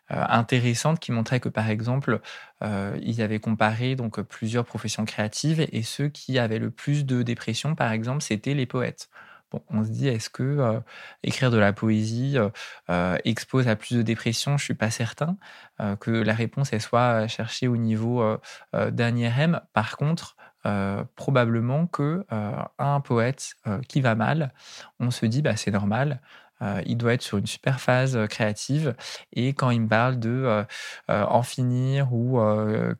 [0.08, 2.20] intéressante qui montrait que, par exemple,
[2.62, 7.74] ils avaient comparé donc plusieurs professions créatives et ceux qui avaient le plus de dépression,
[7.74, 9.10] par exemple, c'était les poètes
[9.70, 10.80] on se dit, est-ce que euh,
[11.22, 12.48] écrire de la poésie euh,
[12.90, 14.56] euh, expose à plus de dépression?
[14.58, 15.36] Je suis pas certain
[15.98, 18.38] que la réponse soit cherchée au niveau
[18.72, 19.60] d'un IRM.
[19.72, 20.36] Par contre,
[21.16, 22.24] probablement que
[22.78, 23.54] un poète
[23.88, 24.54] qui va mal,
[25.00, 26.20] on se dit, bah, c'est normal.
[26.86, 28.94] il doit être sur une super phase créative
[29.32, 30.64] et quand il me parle de
[31.08, 32.38] en finir ou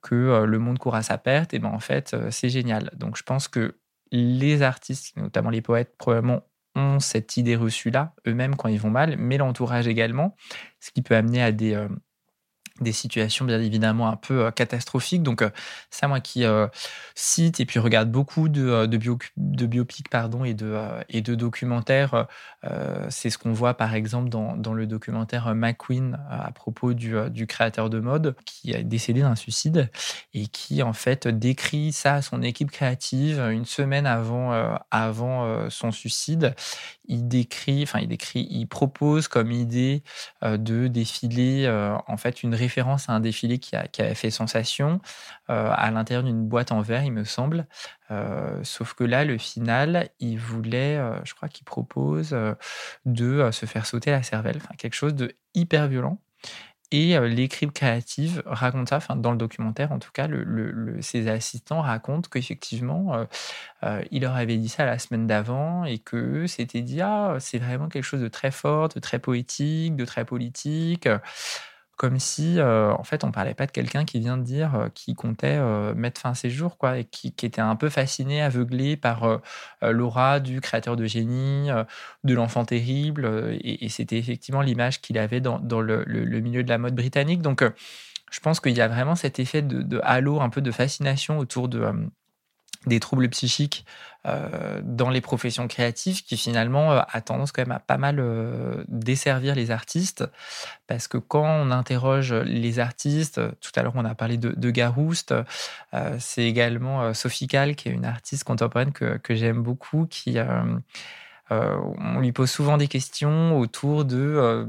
[0.03, 2.91] que le monde court à sa perte, et ben en fait c'est génial.
[2.97, 3.77] Donc je pense que
[4.13, 6.43] les artistes, notamment les poètes, probablement
[6.75, 10.37] ont cette idée reçue-là, eux-mêmes quand ils vont mal, mais l'entourage également,
[10.81, 11.89] ce qui peut amener à des, euh,
[12.81, 15.23] des situations bien évidemment un peu euh, catastrophiques.
[15.23, 15.45] Donc
[15.91, 16.67] ça, moi qui euh,
[17.15, 22.27] cite et puis regarde beaucoup de, biopics pardon, et, de, et de documentaires,
[23.09, 27.47] c'est ce qu'on voit par exemple dans, dans le documentaire McQueen à propos du, du,
[27.47, 29.91] créateur de mode qui est décédé d'un suicide
[30.33, 35.91] et qui en fait décrit ça à son équipe créative une semaine avant, avant son
[35.91, 36.55] suicide.
[37.07, 40.03] Il décrit, enfin il décrit, il propose comme idée
[40.43, 41.69] de défiler
[42.07, 45.01] en fait une référence à un défilé qui, a, avait fait sensation
[45.51, 47.67] euh, à l'intérieur d'une boîte en verre, il me semble.
[48.11, 52.37] Euh, sauf que là, le final, il voulait, euh, je crois qu'il propose
[53.05, 56.19] de se faire sauter la cervelle, quelque chose de hyper violent.
[56.95, 60.29] Et l'équipe créative raconte ça, enfin, dans le documentaire en tout cas,
[61.01, 63.27] ses assistants racontent qu'effectivement,
[64.11, 67.89] il leur avait dit ça la semaine d'avant et que c'était dit Ah, c'est vraiment
[67.89, 71.09] quelque chose de très fort, de très poétique, de très politique
[71.97, 74.89] comme si euh, en fait on parlait pas de quelqu'un qui vient de dire euh,
[74.95, 78.43] qui comptait euh, mettre fin à ses jours quoi et qui, était un peu fasciné
[78.43, 79.41] aveuglé par
[79.83, 81.69] l'aura du créateur de génie
[82.25, 86.05] de l'enfant terrible et, c'était effectivement l'image qu'il avait dans, le,
[86.41, 87.43] milieu de la mode britannique.
[87.43, 87.65] Donc
[88.31, 91.69] je pense qu'il y a vraiment cet effet de, halo un peu de fascination autour
[91.69, 91.93] de
[92.87, 93.85] des troubles psychiques
[94.25, 98.21] euh, dans les professions créatives qui finalement euh, a tendance quand même à pas mal
[98.21, 100.25] euh, desservir les artistes.
[100.87, 104.71] Parce que quand on interroge les artistes, tout à l'heure on a parlé de, de
[104.71, 105.35] Garouste,
[106.19, 110.37] c'est également Sophie Cal qui est une artiste contemporaine que, que j'aime beaucoup qui
[111.51, 114.67] on lui pose souvent des questions autour de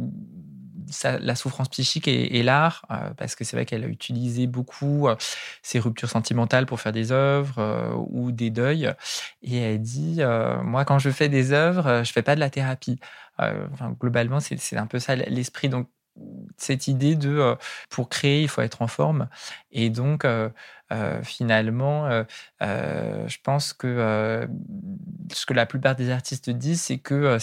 [1.03, 5.15] la souffrance psychique et, l'art, euh, parce que c'est vrai qu'elle a utilisé beaucoup euh,
[5.61, 8.91] ses ruptures sentimentales pour faire des œuvres euh, ou des deuils.
[9.41, 10.21] Et elle dit,
[10.63, 12.99] moi, quand je fais des œuvres, je fais pas de la thérapie.
[13.99, 15.69] globalement, c'est un peu ça l'esprit.
[15.69, 15.89] Donc,
[16.57, 17.55] cette idée de
[17.89, 19.27] pour créer, il faut être en forme.
[19.71, 20.25] Et donc,
[21.23, 22.23] finalement,
[22.61, 24.47] je pense que
[25.31, 27.37] ce que la plupart des artistes disent, c'est que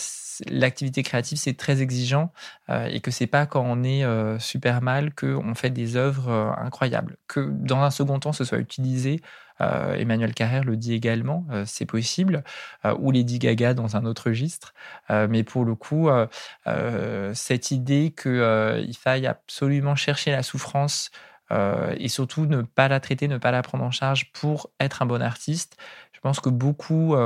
[0.49, 2.33] l'activité créative, c'est très exigeant
[2.69, 4.05] et que c'est pas quand on est
[4.39, 7.17] super mal qu'on fait des œuvres incroyables.
[7.27, 9.21] Que dans un second temps, ce soit utilisé
[9.61, 12.43] euh, Emmanuel Carrère le dit également, euh, c'est possible,
[12.85, 14.75] euh, ou Lady Gaga dans un autre registre.
[15.29, 16.09] mais pour le coup,
[17.35, 21.11] cette idée qu'il faille absolument chercher la souffrance
[21.51, 25.07] et surtout ne pas la traiter, ne pas la prendre en charge pour être un
[25.07, 25.77] bon artiste,
[26.13, 27.17] je pense que beaucoup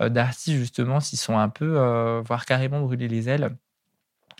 [0.00, 1.76] d'artistes, justement, s'y sont un peu,
[2.26, 3.56] voire carrément brûlés les ailes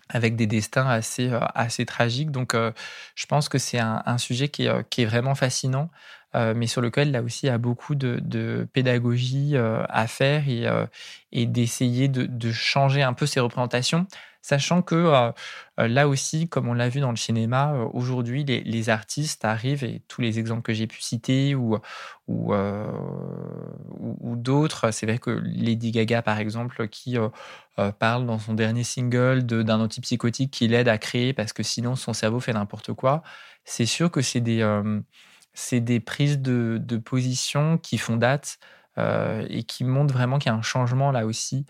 [0.09, 2.31] avec des destins assez, assez tragiques.
[2.31, 2.55] Donc,
[3.15, 5.91] je pense que c'est un, sujet qui est, vraiment fascinant euh,
[6.35, 10.67] mais sur lequel là aussi il y a beaucoup de, pédagogie euh, à faire et,
[10.67, 10.87] euh,
[11.33, 14.07] d'essayer de, changer un peu ces représentations,
[14.43, 15.33] sachant que
[15.77, 20.21] là aussi, comme on l'a vu dans le cinéma, aujourd'hui les, artistes arrivent, et tous
[20.21, 21.79] les exemples que j'ai pu citer ou,
[22.27, 22.53] ou,
[24.37, 27.17] d'autres, c'est vrai que Lady Gaga par exemple, qui
[27.99, 32.13] parle dans son dernier single d'un antipsychotique qui l'aide à créer parce que sinon son
[32.13, 33.23] cerveau fait n'importe quoi,
[33.65, 34.63] c'est sûr que c'est des
[35.55, 38.59] c'est des prises de, position qui font date
[38.99, 41.67] euh, et qui montrent vraiment qu'il y a un changement là aussi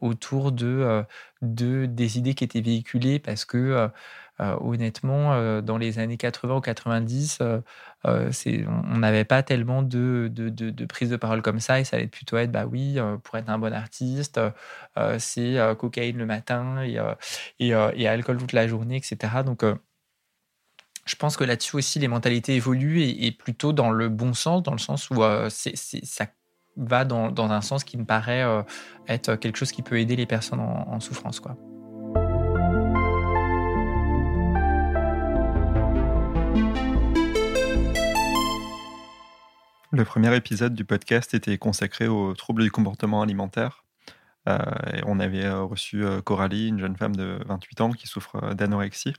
[0.00, 1.04] autour de,
[1.42, 3.90] de, des idées qui étaient véhiculées parce que
[4.38, 7.40] honnêtement, dans les années 80 ou 90,
[8.04, 12.50] on n'avait pas tellement de, de, de, parole comme ça et ça allait plutôt être,
[12.50, 14.40] bah oui, pour être un bon artiste,
[15.18, 16.98] c'est cocaïne le matin et,
[17.58, 19.42] et, et, alcool toute la journée, etc.
[19.44, 19.62] Donc,
[21.06, 24.72] je pense que là-dessus aussi, les mentalités évoluent et, plutôt dans le bon sens, dans
[24.72, 26.26] le sens où euh, ça
[26.76, 28.62] va dans, un sens qui me paraît euh,
[29.06, 31.40] être quelque chose qui peut aider les personnes en, souffrance.
[39.92, 43.84] Le premier épisode du podcast était consacré aux troubles du comportement alimentaire.
[44.48, 44.58] Euh,
[45.06, 49.14] on avait reçu Coralie, une jeune femme de 28 ans qui souffre d'anorexie.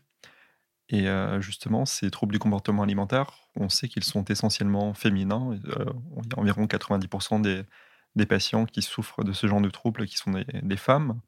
[0.89, 1.07] Et
[1.39, 5.53] justement, ces troubles du comportement alimentaire, on sait qu'ils sont essentiellement féminins.
[5.53, 10.17] il y a environ 90% des, patients qui souffrent de ce genre de troubles qui
[10.17, 11.19] sont des, femmes.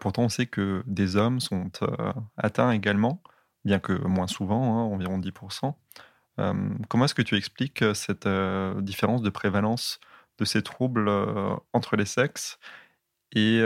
[0.00, 1.70] pourtant, on sait que des hommes sont
[2.38, 3.22] atteints également,
[3.66, 5.74] bien que moins souvent, hein, environ 10%.
[6.88, 8.28] comment est-ce que tu expliques cette
[8.78, 10.00] différence de prévalence
[10.38, 11.10] de ces troubles
[11.74, 12.58] entre les sexes?
[13.32, 13.58] Et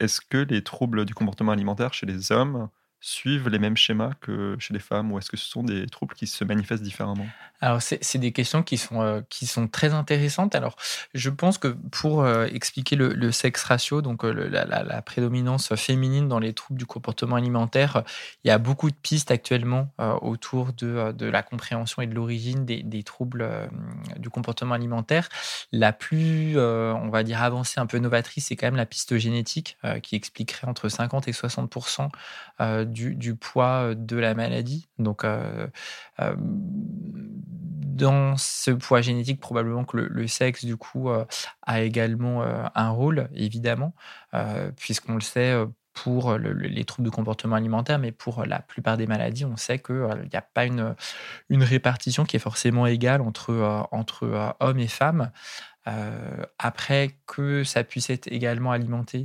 [0.00, 2.70] est-ce que les troubles du comportement alimentaire chez les hommes
[3.00, 6.14] suivent les mêmes schémas que chez les femmes ou est-ce que ce sont des troubles
[6.14, 7.26] qui se manifestent différemment?
[7.60, 10.54] Alors, c'est des questions qui sont, euh, qui sont très intéressantes.
[10.54, 10.76] Alors,
[11.12, 16.38] je pense que pour euh, expliquer le, sexe ratio, donc euh, la, prédominance féminine dans
[16.38, 18.04] les troubles du comportement alimentaire,
[18.44, 19.92] il y a beaucoup de pistes actuellement
[20.22, 23.48] autour de, de, la compréhension et de l'origine des, des, troubles
[24.18, 25.28] du comportement alimentaire.
[25.72, 29.78] La plus, on va dire, avancée, un peu novatrice, c'est quand même la piste génétique
[30.02, 31.70] qui expliquerait entre 50 et 60
[32.88, 34.88] du, poids de la maladie.
[34.98, 35.24] Donc,
[37.98, 41.10] dans ce poids génétique, probablement que le, sexe, du coup,
[41.62, 42.42] a également
[42.74, 43.94] un rôle, évidemment,
[44.76, 45.54] puisqu'on le sait
[45.94, 50.28] pour les troubles de comportement alimentaire, mais pour la plupart des maladies, on sait qu'il
[50.30, 50.94] n'y a pas une,
[51.50, 55.30] répartition qui est forcément égale entre, hommes et femmes.
[56.58, 59.24] après que ça puisse être également alimenté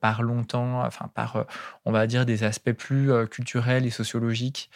[0.00, 1.44] par longtemps, enfin par, euh,
[1.84, 4.70] on va dire, des aspects plus euh, culturels et sociologiques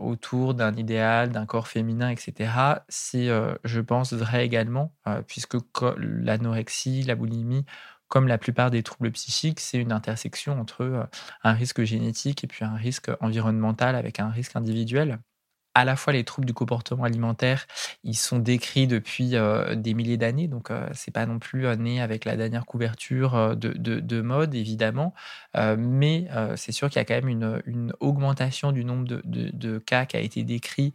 [0.00, 2.50] autour d'un idéal, d'un corps féminin, etc.
[2.88, 3.28] C'est,
[3.62, 4.92] je pense, vrai également,
[5.28, 5.56] puisque
[5.96, 7.64] l'anorexie, la boulimie,
[8.08, 11.08] comme la plupart des troubles psychiques, c'est une intersection entre
[11.44, 15.20] un risque génétique et puis un risque environnemental avec un risque individuel
[15.74, 17.66] à la fois les troubles du comportement alimentaire,
[18.02, 21.76] ils sont décrits depuis euh, des milliers d'années, donc euh, c'est pas non plus euh,
[21.76, 25.14] né avec la dernière couverture de, mode, évidemment,
[25.54, 30.16] mais c'est sûr qu'il y a quand même une, augmentation du nombre de, cas qui
[30.16, 30.92] a été décrit,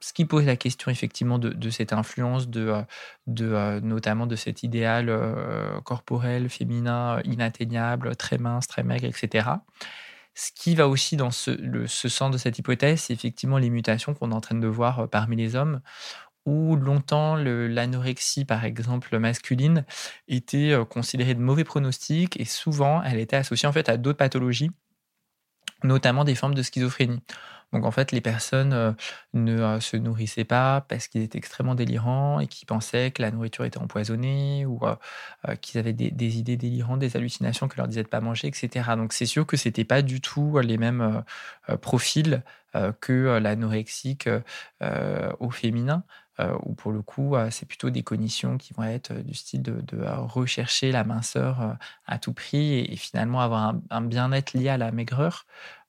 [0.00, 2.84] ce qui pose la question effectivement de, cette influence, de,
[3.26, 5.10] notamment de cet idéal
[5.84, 9.48] corporel, féminin, inatteignable, très mince, très maigre, etc.
[10.34, 11.52] Ce qui va aussi dans ce,
[11.86, 15.06] sens de cette hypothèse, c'est effectivement les mutations qu'on est en train de voir euh,
[15.06, 15.80] parmi les hommes,
[16.46, 19.84] où longtemps l'anorexie, par exemple masculine,
[20.28, 24.18] était euh, considérée de mauvais pronostic et souvent elle était associée en fait à d'autres
[24.18, 24.70] pathologies,
[25.84, 27.20] notamment des formes de schizophrénie.
[27.74, 28.92] Donc en fait, les personnes euh,
[29.34, 33.32] ne euh, se nourrissaient pas parce qu'ils étaient extrêmement délirants et qu'ils pensaient que la
[33.32, 38.04] nourriture était empoisonnée ou euh, qu'ils avaient des, idées délirantes, des hallucinations que leur disaient
[38.04, 38.90] de pas manger, etc.
[38.96, 41.24] Donc c'est sûr que c'était pas du tout les mêmes
[41.80, 42.42] profils
[43.00, 44.28] que l'anorexique
[45.40, 46.04] au féminin.
[46.64, 50.92] où pour le coup, c'est plutôt des cognitions qui vont être du style de, rechercher
[50.92, 55.46] la minceur à tout prix et, finalement avoir un bien-être lié à la maigreur.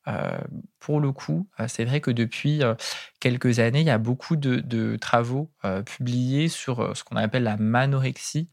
[0.07, 0.37] Euh,
[0.79, 2.75] pour le coup, euh, c'est vrai que depuis euh,
[3.19, 5.51] quelques années, il y a beaucoup de, travaux
[5.85, 8.49] publiés sur ce qu'on appelle la manorexie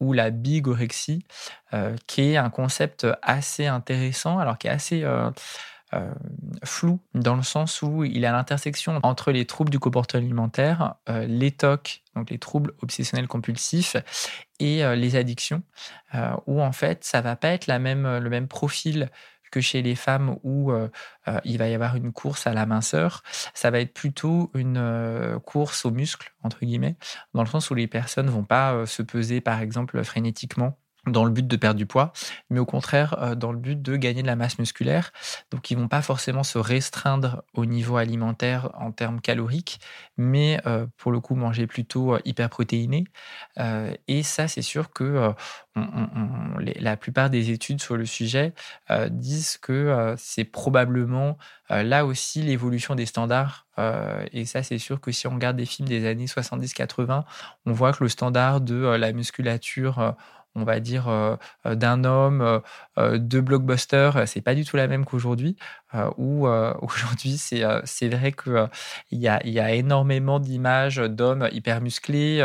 [0.00, 1.24] ou la bigorexie,
[2.06, 5.04] qui est un concept assez intéressant, alors qui est assez
[6.64, 10.94] flou dans le sens où il est à l'intersection entre les troubles du comportement alimentaire,
[11.08, 13.96] les TOC, donc les troubles obsessionnels compulsifs,
[14.60, 15.62] et les addictions,
[16.46, 19.10] où en fait ça va pas être la même, le même profil
[19.54, 20.88] que chez les femmes où euh,
[21.28, 23.22] euh, il va y avoir une course à la minceur,
[23.54, 26.96] ça va être plutôt une euh, course aux muscles, entre guillemets,
[27.34, 30.76] dans le sens où les personnes vont pas se peser, par exemple, frénétiquement
[31.06, 32.12] dans le but de perdre du poids,
[32.50, 35.12] mais au contraire euh, dans le but de gagner de la masse musculaire.
[35.50, 39.80] Donc ils vont pas forcément se restreindre au niveau alimentaire en termes caloriques,
[40.16, 43.04] mais euh, pour le coup manger plutôt euh, hyper protéiné.
[44.08, 45.32] et ça, c'est sûr que
[45.74, 48.54] la plupart des études sur le sujet
[49.10, 51.38] disent que c'est probablement
[51.70, 53.66] là aussi l'évolution des standards.
[54.32, 57.24] et ça, c'est sûr que si on regarde des films des années 70-80,
[57.66, 60.14] on voit que le standard de la musculature
[60.54, 62.60] on va dire, d'un homme,
[62.96, 65.56] de blockbuster, c'est pas du tout la même qu'aujourd'hui.
[66.16, 66.46] où
[66.82, 68.68] aujourd'hui, c'est vrai qu'il
[69.10, 72.36] il y, a, y a énormément d'images d'hommes hyper musclés.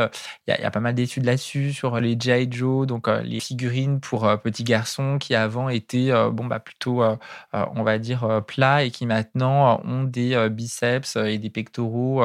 [0.47, 2.47] Il y, a, pas mal d'études là-dessus sur les G.I.
[2.51, 7.03] Joe, donc les figurines pour petits garçons qui avant étaient bon, bah, plutôt,
[7.53, 12.23] on va dire, plats et qui maintenant ont des biceps et des pectoraux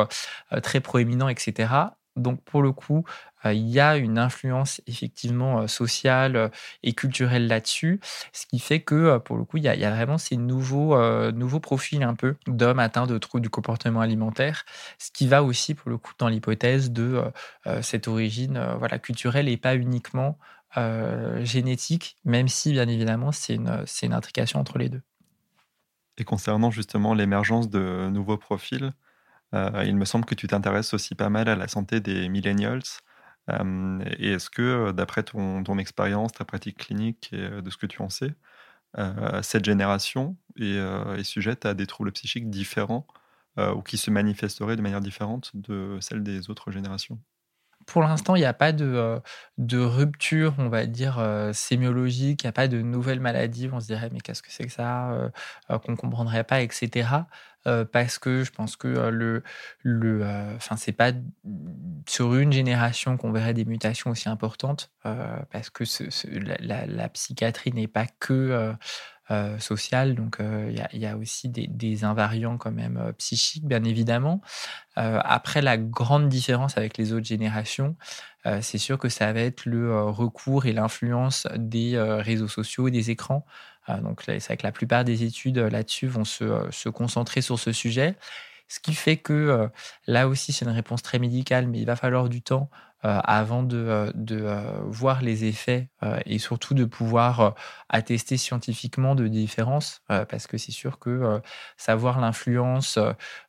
[0.63, 1.95] très proéminents, etc.
[2.17, 3.05] Donc pour le coup,
[3.45, 6.51] il y a une influence effectivement sociale
[6.83, 8.01] et culturelle là-dessus,
[8.33, 10.97] ce qui fait que pour le coup, il y a, vraiment ces nouveaux,
[11.33, 14.65] nouveaux profils un peu d'hommes atteints de troubles du comportement alimentaire,
[14.99, 17.23] ce qui va aussi pour le coup dans l'hypothèse de
[17.83, 20.39] cette origine voilà, culturelle et pas uniquement
[21.43, 25.03] génétique, même si bien évidemment c'est une, une intrication entre les deux.
[26.17, 28.93] Et concernant justement l'émergence de nouveaux profils,
[29.85, 32.83] il me semble que tu t'intéresses aussi pas mal à la santé des millennials.
[34.19, 38.09] Et est-ce que, d'après ton, expérience, ta pratique clinique et de ce que tu en
[38.11, 38.35] sais,
[39.43, 43.07] cette génération est, sujette à des troubles psychiques différents
[43.59, 47.21] ou qui se manifesteraient de manière différente de celle des autres générations?
[47.87, 49.21] Pour l'instant, il n'y a pas de,
[49.73, 51.21] rupture, on va dire,
[51.53, 54.65] sémiologique, il n'y a pas de nouvelles maladies on se dirait, mais qu'est-ce que c'est
[54.65, 55.31] que ça,
[55.69, 57.25] qu'on ne comprendrait pas, etc.
[57.67, 59.43] Euh, parce que je pense que euh, le,
[59.83, 61.13] le, euh, enfin c'est pas
[62.07, 65.85] sur une génération qu'on verrait des mutations aussi importantes, parce que
[66.61, 68.75] la, psychiatrie n'est pas que
[69.59, 74.43] sociale, donc il y, a aussi des, invariants quand même psychiques, bien évidemment.
[74.97, 77.97] après, la grande différence avec les autres générations,
[78.61, 83.11] c'est sûr que ça va être le recours et l'influence des réseaux sociaux et des
[83.11, 83.47] écrans.
[83.89, 87.43] Euh, donc, c'est vrai que la plupart des études euh, là-dessus vont euh, se, concentrer
[87.43, 88.17] sur ce sujet.
[88.69, 89.69] Ce qui fait que
[90.07, 92.71] là aussi, c'est une réponse très médicale, mais il va falloir du temps
[93.05, 94.13] avant de,
[94.87, 95.91] voir les effets
[96.27, 97.55] et surtout de pouvoir
[97.89, 101.41] attester scientifiquement de différences, parce que c'est sûr que
[101.77, 102.99] savoir l'influence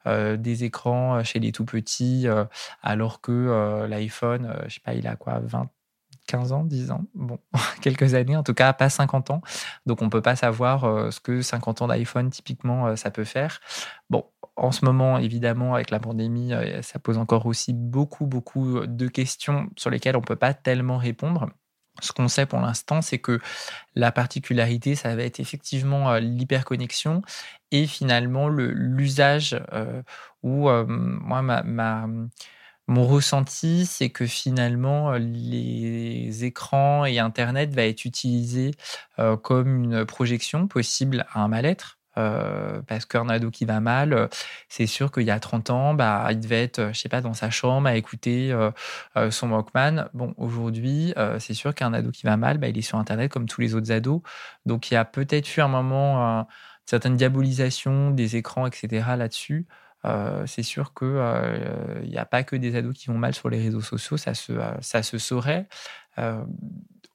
[0.06, 2.28] des écrans chez les tout petits,
[2.84, 5.70] alors que l'iPhone, je sais pas, il a quoi, 20,
[6.28, 7.40] 15 ans, 10 ans, bon,
[7.82, 9.42] quelques années, en tout cas pas 50 ans.
[9.86, 13.12] Donc on ne peut pas savoir euh, ce que 50 ans d'iPhone, typiquement, euh, ça
[13.12, 13.60] peut faire.
[14.10, 18.86] Bon, en ce moment, évidemment, avec la pandémie, euh, ça pose encore aussi beaucoup, beaucoup
[18.86, 21.50] de questions sur lesquelles on ne peut pas tellement répondre.
[22.02, 23.40] Ce qu'on sait pour l'instant, c'est que
[23.96, 27.22] la particularité, ça va être effectivement l'hyperconnexion
[27.72, 29.58] et finalement l'usage
[30.44, 32.06] où moi, ma, ma
[32.88, 38.72] mon ressenti, c'est que finalement, les écrans et Internet va être utilisé
[39.44, 41.98] comme une projection possible à un mal-être.
[42.16, 44.30] parce qu'un ado qui va mal,
[44.70, 47.34] c'est sûr qu'il y a 30 ans, bah, il devait être, je sais pas, dans
[47.34, 48.56] sa chambre à écouter
[49.30, 50.10] son Walkman.
[50.14, 53.48] Bon, aujourd'hui, c'est sûr qu'un ado qui va mal, bah, il est sur Internet comme
[53.48, 54.22] tous les autres ados.
[54.66, 56.46] Donc, il y a peut-être eu un moment, une
[56.86, 59.16] certaine diabolisation des écrans, etc.
[59.18, 59.68] là-dessus.
[60.06, 63.50] Euh, c'est sûr qu'il n'y euh, a pas que des ados qui vont mal sur
[63.50, 65.68] les réseaux sociaux, ça se, euh, saurait.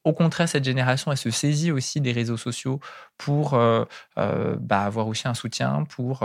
[0.05, 2.81] au contraire, cette génération, elle se saisit aussi des réseaux sociaux
[3.19, 6.25] pour bah, avoir aussi un soutien, pour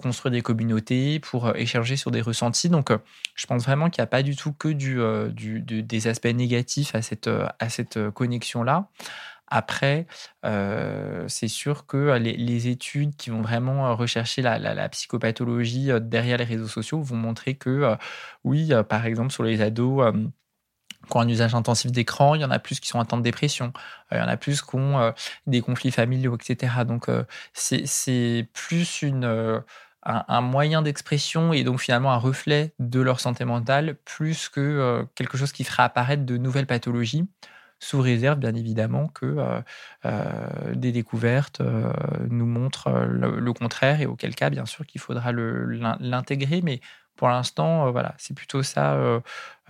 [0.00, 2.70] construire des communautés, pour échanger sur des ressentis.
[2.70, 2.90] Donc,
[3.34, 8.10] je pense vraiment qu'il n'y a pas du tout que des aspects négatifs à cette
[8.10, 8.88] connexion-là.
[9.54, 10.06] Après,
[10.46, 16.38] euh, c'est sûr que les, études qui vont vraiment euh, rechercher la, psychopathologie euh, derrière
[16.38, 17.94] les réseaux sociaux vont montrer que,
[18.44, 20.10] oui, par exemple, sur les ados
[21.10, 23.22] qui ont un usage intensif d'écran, il y en a plus qui sont atteints de
[23.22, 23.74] dépression,
[24.10, 25.12] il y en a plus qui ont
[25.46, 26.84] des conflits familiaux, etc.
[26.86, 27.08] Donc,
[27.52, 29.62] c'est plus une...
[30.04, 35.38] Un, moyen d'expression et donc finalement un reflet de leur santé mentale plus que quelque
[35.38, 37.28] chose qui fera apparaître de nouvelles pathologies
[37.82, 39.60] sous réserve bien évidemment que euh,
[40.04, 41.92] euh, des découvertes euh,
[42.30, 46.80] nous montrent le, contraire et auquel cas bien sûr qu'il faudra l'intégrer mais
[47.16, 49.20] pour l'instant voilà c'est plutôt ça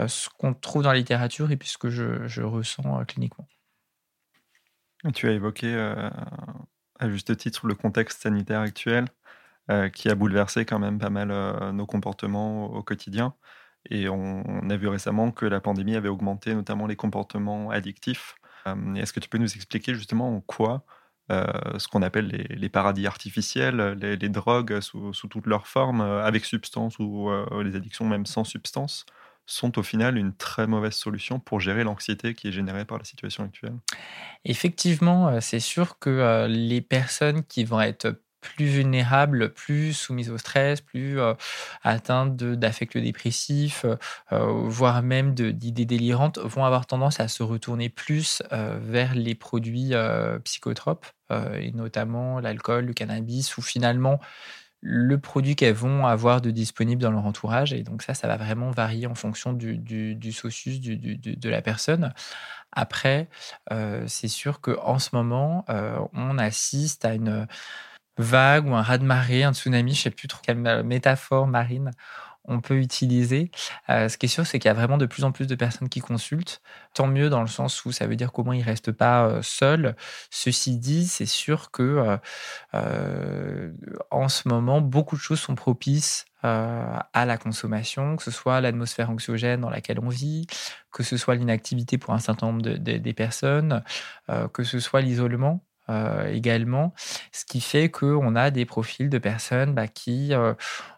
[0.06, 3.48] ce qu'on trouve dans la littérature et puis ce que je, ressens cliniquement
[5.14, 5.74] tu as évoqué
[6.98, 9.06] à juste titre le contexte sanitaire actuel
[9.94, 11.28] qui a bouleversé quand même pas mal
[11.72, 13.34] nos comportements au quotidien.
[13.90, 18.36] Et on, a vu récemment que la pandémie avait augmenté notamment les comportements addictifs.
[18.66, 20.84] Euh, est-ce que tu peux nous expliquer justement en quoi
[21.30, 21.44] euh,
[21.78, 26.98] ce qu'on appelle les, paradis artificiels, les, drogues sous, toutes leurs formes, euh, avec substance
[26.98, 27.30] ou
[27.62, 29.06] les addictions même sans substance,
[29.46, 33.04] sont au final une très mauvaise solution pour gérer l'anxiété qui est générée par la
[33.04, 33.74] situation actuelle?
[34.44, 40.82] Effectivement, c'est sûr que les personnes qui vont être plus vulnérables, plus soumises au stress,
[40.82, 41.18] plus
[41.82, 43.86] atteintes d'affects dépressifs,
[44.30, 49.92] voire même d'idées délirantes, vont avoir tendance à se retourner plus vers les produits
[50.44, 54.20] psychotropes, et notamment l'alcool, le cannabis, ou finalement
[54.84, 57.72] le produit qu'elles vont avoir de disponible dans leur entourage.
[57.72, 61.62] Et donc ça, ça va vraiment varier en fonction du, du, du socius de la
[61.62, 62.12] personne.
[62.72, 63.28] Après,
[64.06, 65.64] c'est sûr qu'en ce moment,
[66.12, 67.46] on assiste à une
[68.18, 71.90] vague ou un raz-de-marée, un tsunami, je ne sais plus trop quelle métaphore marine
[72.44, 73.50] on peut utiliser.
[73.88, 75.88] ce qui est sûr, c'est qu'il y a vraiment de plus en plus de personnes
[75.88, 76.60] qui consultent.
[76.92, 79.40] Tant mieux dans le sens où ça veut dire qu'au moins ils ne restent pas
[79.42, 79.94] seuls.
[80.30, 82.18] Ceci dit, c'est sûr que
[84.10, 89.10] en ce moment, beaucoup de choses sont propices à la consommation, que ce soit l'atmosphère
[89.10, 90.46] anxiogène dans laquelle on vit,
[90.90, 93.84] que ce soit l'inactivité pour un certain nombre de, des personnes,
[94.52, 95.64] que ce soit l'isolement.
[95.88, 96.94] Également,
[97.32, 100.32] ce qui fait qu'on a des profils de personnes bah, qui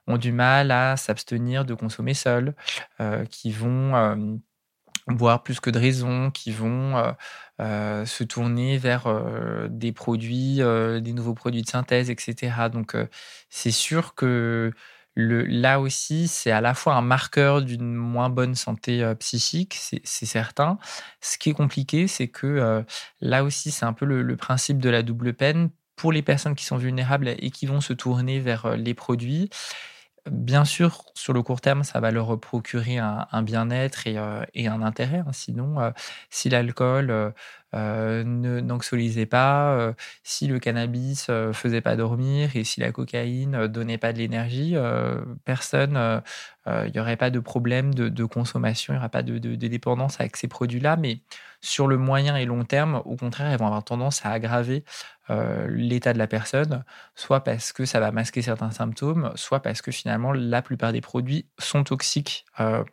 [0.07, 2.55] ont du mal à s'abstenir de consommer seuls,
[3.31, 4.41] qui vont
[5.07, 7.15] boire plus que de raison, qui vont
[7.59, 9.07] se tourner vers
[9.71, 12.69] des produits, des nouveaux produits de synthèse, etc.
[12.73, 12.97] Donc
[13.51, 14.73] c'est sûr que
[15.17, 20.27] là aussi, c'est à la fois un marqueur d'une moins bonne santé euh, psychique, c'est
[20.27, 20.79] certain.
[21.21, 22.83] Ce qui est compliqué, c'est que euh,
[23.21, 26.65] là aussi, c'est un peu le, principe de la double peine pour les personnes qui
[26.65, 29.51] sont vulnérables et qui vont se tourner vers euh, les produits.
[30.31, 35.19] Bien sûr, sur le court terme, ça va leur procurer un, bien-être et, un intérêt.
[35.19, 35.33] Hein.
[35.33, 35.93] Sinon,
[36.31, 37.35] si l'alcool
[37.75, 43.67] euh, n'anxiolisait pas, euh, si le cannabis euh, faisait pas dormir et si la cocaïne
[43.67, 44.77] donnait pas de l'énergie,
[45.45, 46.23] personne,
[46.67, 50.37] il n'y aurait pas de problème de, consommation, il n'y aura pas de, dépendance avec
[50.37, 50.97] ces produits-là.
[51.65, 54.85] Sur le moyen et long terme, au contraire, elles vont avoir tendance à aggraver
[55.69, 56.85] l'état de la personne,
[57.15, 61.01] soit parce que ça va masquer certains symptômes, soit parce que finalement la plupart des
[61.01, 62.45] produits sont toxiques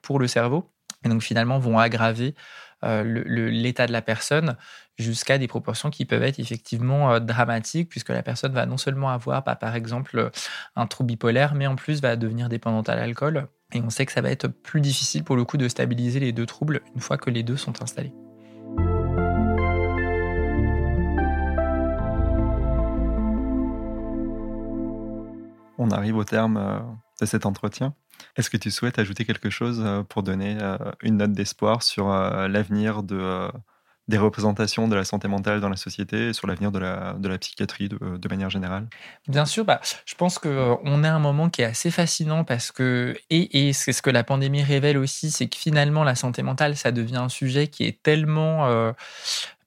[0.02, 0.72] pour le cerveau
[1.04, 2.36] et donc finalement vont aggraver
[2.84, 4.58] euh, l'état de la personne
[4.98, 9.10] jusqu'à des proportions qui peuvent être effectivement euh, dramatiques, puisque la personne va non seulement
[9.10, 10.32] avoir, bah, par exemple,
[10.76, 13.48] un trouble bipolaire, mais en plus va devenir dépendante à l'alcool.
[13.74, 16.34] Et on sait que ça va être plus difficile pour le coup de stabiliser les
[16.34, 18.14] deux troubles une fois que les deux sont installés.
[25.82, 26.80] On arrive au terme euh,
[27.22, 27.96] de cet entretien.
[28.36, 32.08] Est-ce que tu souhaites ajouter quelque chose euh, pour donner euh, une note d'espoir sur
[32.08, 33.50] l'avenir de,
[34.08, 37.90] des représentations de la santé mentale dans la société et sur l'avenir de la, psychiatrie
[37.90, 38.88] de, manière générale?
[39.28, 42.72] Bien sûr, bah, je pense qu'on est à un moment qui est assez fascinant parce
[42.72, 46.92] que, et, ce que la pandémie révèle aussi, c'est que finalement la santé mentale, ça
[46.92, 48.94] devient un sujet qui est tellement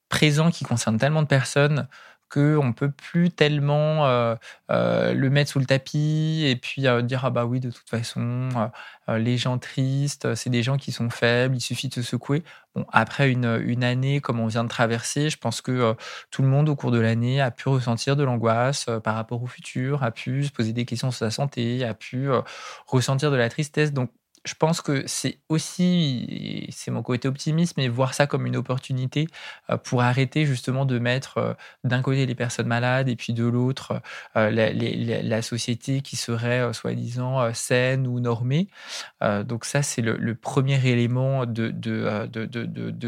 [0.08, 1.88] présent, qui concerne tellement de personnes
[2.34, 4.34] qu'on ne peut plus tellement euh,
[4.70, 7.88] euh, le mettre sous le tapis et puis euh, dire ah bah oui de toute
[7.88, 8.48] façon
[9.08, 12.42] les gens tristes c'est des gens qui sont faibles il suffit de se secouer.
[12.74, 15.94] Bon après une, une année comme on vient de traverser je pense que
[16.30, 19.46] tout le monde au cours de l'année a pu ressentir de l'angoisse par rapport au
[19.46, 22.28] futur a pu se poser des questions sur sa santé a pu
[22.86, 23.92] ressentir de la tristesse.
[23.92, 24.10] Donc
[24.44, 29.26] je pense que c'est aussi, c'est mon côté optimiste, mais voir ça comme une opportunité
[29.70, 33.44] euh, pour arrêter justement de mettre euh, d'un côté les personnes malades et puis de
[33.44, 34.02] l'autre
[34.36, 38.68] euh, la, société qui serait soi-disant saine ou normée.
[39.20, 41.70] donc ça, c'est le, premier élément de,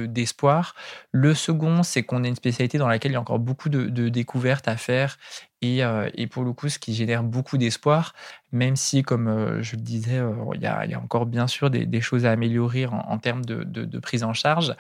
[0.07, 0.75] d'espoir.
[1.13, 4.09] le second, c'est qu'on a une spécialité dans laquelle il y a encore beaucoup de
[4.09, 5.17] découvertes à faire
[5.65, 8.15] euh, et, pour le coup, ce qui génère beaucoup d'espoir,
[8.57, 12.01] même si, comme euh, je le disais, euh, il y, a, encore bien sûr des,
[12.01, 14.75] choses à améliorer en, termes de, prise en charge.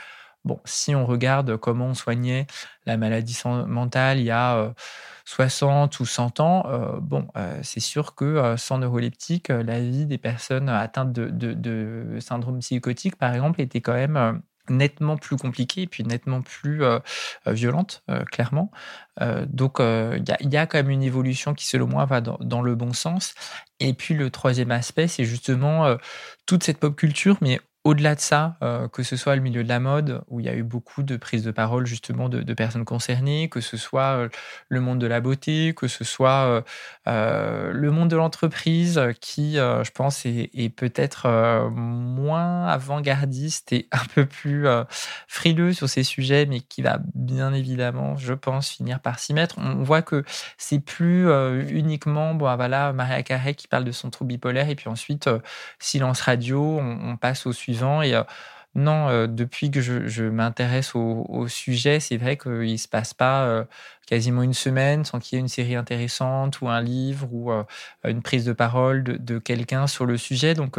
[0.44, 2.46] Bon, si on regarde comment on soignait
[2.86, 4.74] la maladie mentale il y a
[5.24, 6.64] 60 ou 100 ans,
[7.00, 7.26] bon,
[7.62, 13.34] c'est sûr que sans neuroleptique, la vie des personnes atteintes de, de, syndrome psychotique, par
[13.34, 14.40] exemple, était quand même
[14.70, 16.98] nettement plus compliquée et puis nettement plus euh,
[17.46, 18.70] euh, violente, euh, clairement.
[19.46, 22.92] donc, il y, a quand même une évolution qui, selon moi, va dans, le bon
[22.92, 23.34] sens.
[23.80, 25.96] Et puis, le troisième aspect, c'est justement
[26.44, 29.68] toute cette pop culture, mais au-delà de ça, euh, que ce soit le milieu de
[29.68, 32.84] la mode, où il y a eu beaucoup de prises de parole justement de, personnes
[32.84, 34.28] concernées, que ce soit euh,
[34.68, 36.64] le monde de la beauté, que ce soit
[37.06, 41.28] euh, le monde de l'entreprise, qui, je pense, est, peut-être
[41.70, 44.66] moins avant-gardiste et un peu plus
[45.28, 49.58] frileux sur ces sujets, mais qui va bien évidemment, je pense, finir par s'y mettre.
[49.58, 50.24] On voit que
[50.58, 51.28] c'est plus
[51.68, 55.30] uniquement, bon, ah, voilà, Maria Carré qui parle de son trouble bipolaire, et puis ensuite,
[55.78, 58.22] silence radio, on passe au suivant et euh,
[58.74, 63.64] non, depuis que je, m'intéresse au, sujet, c'est vrai qu'il ne se passe pas
[64.06, 67.50] quasiment une semaine sans qu'il y ait une série intéressante ou un livre ou
[68.04, 70.52] une prise de parole de, quelqu'un sur le sujet.
[70.52, 70.78] Donc,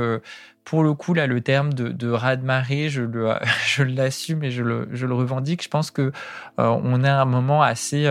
[0.63, 3.01] pour le coup, là, le terme de, de raz-de-marée, je,
[3.65, 5.63] je l'assume et je le, je le, revendique.
[5.63, 6.11] Je pense que
[6.59, 8.07] on a un moment assez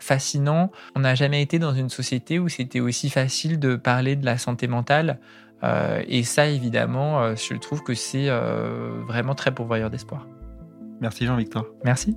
[0.00, 0.72] fascinant.
[0.96, 4.36] On n'a jamais été dans une société où c'était aussi facile de parler de la
[4.36, 5.20] santé mentale.
[5.64, 10.26] Euh, et ça, évidemment, euh, je trouve que c'est euh, vraiment très pourvoyeur d'espoir.
[11.00, 11.66] Merci Jean-Victor.
[11.84, 12.16] Merci.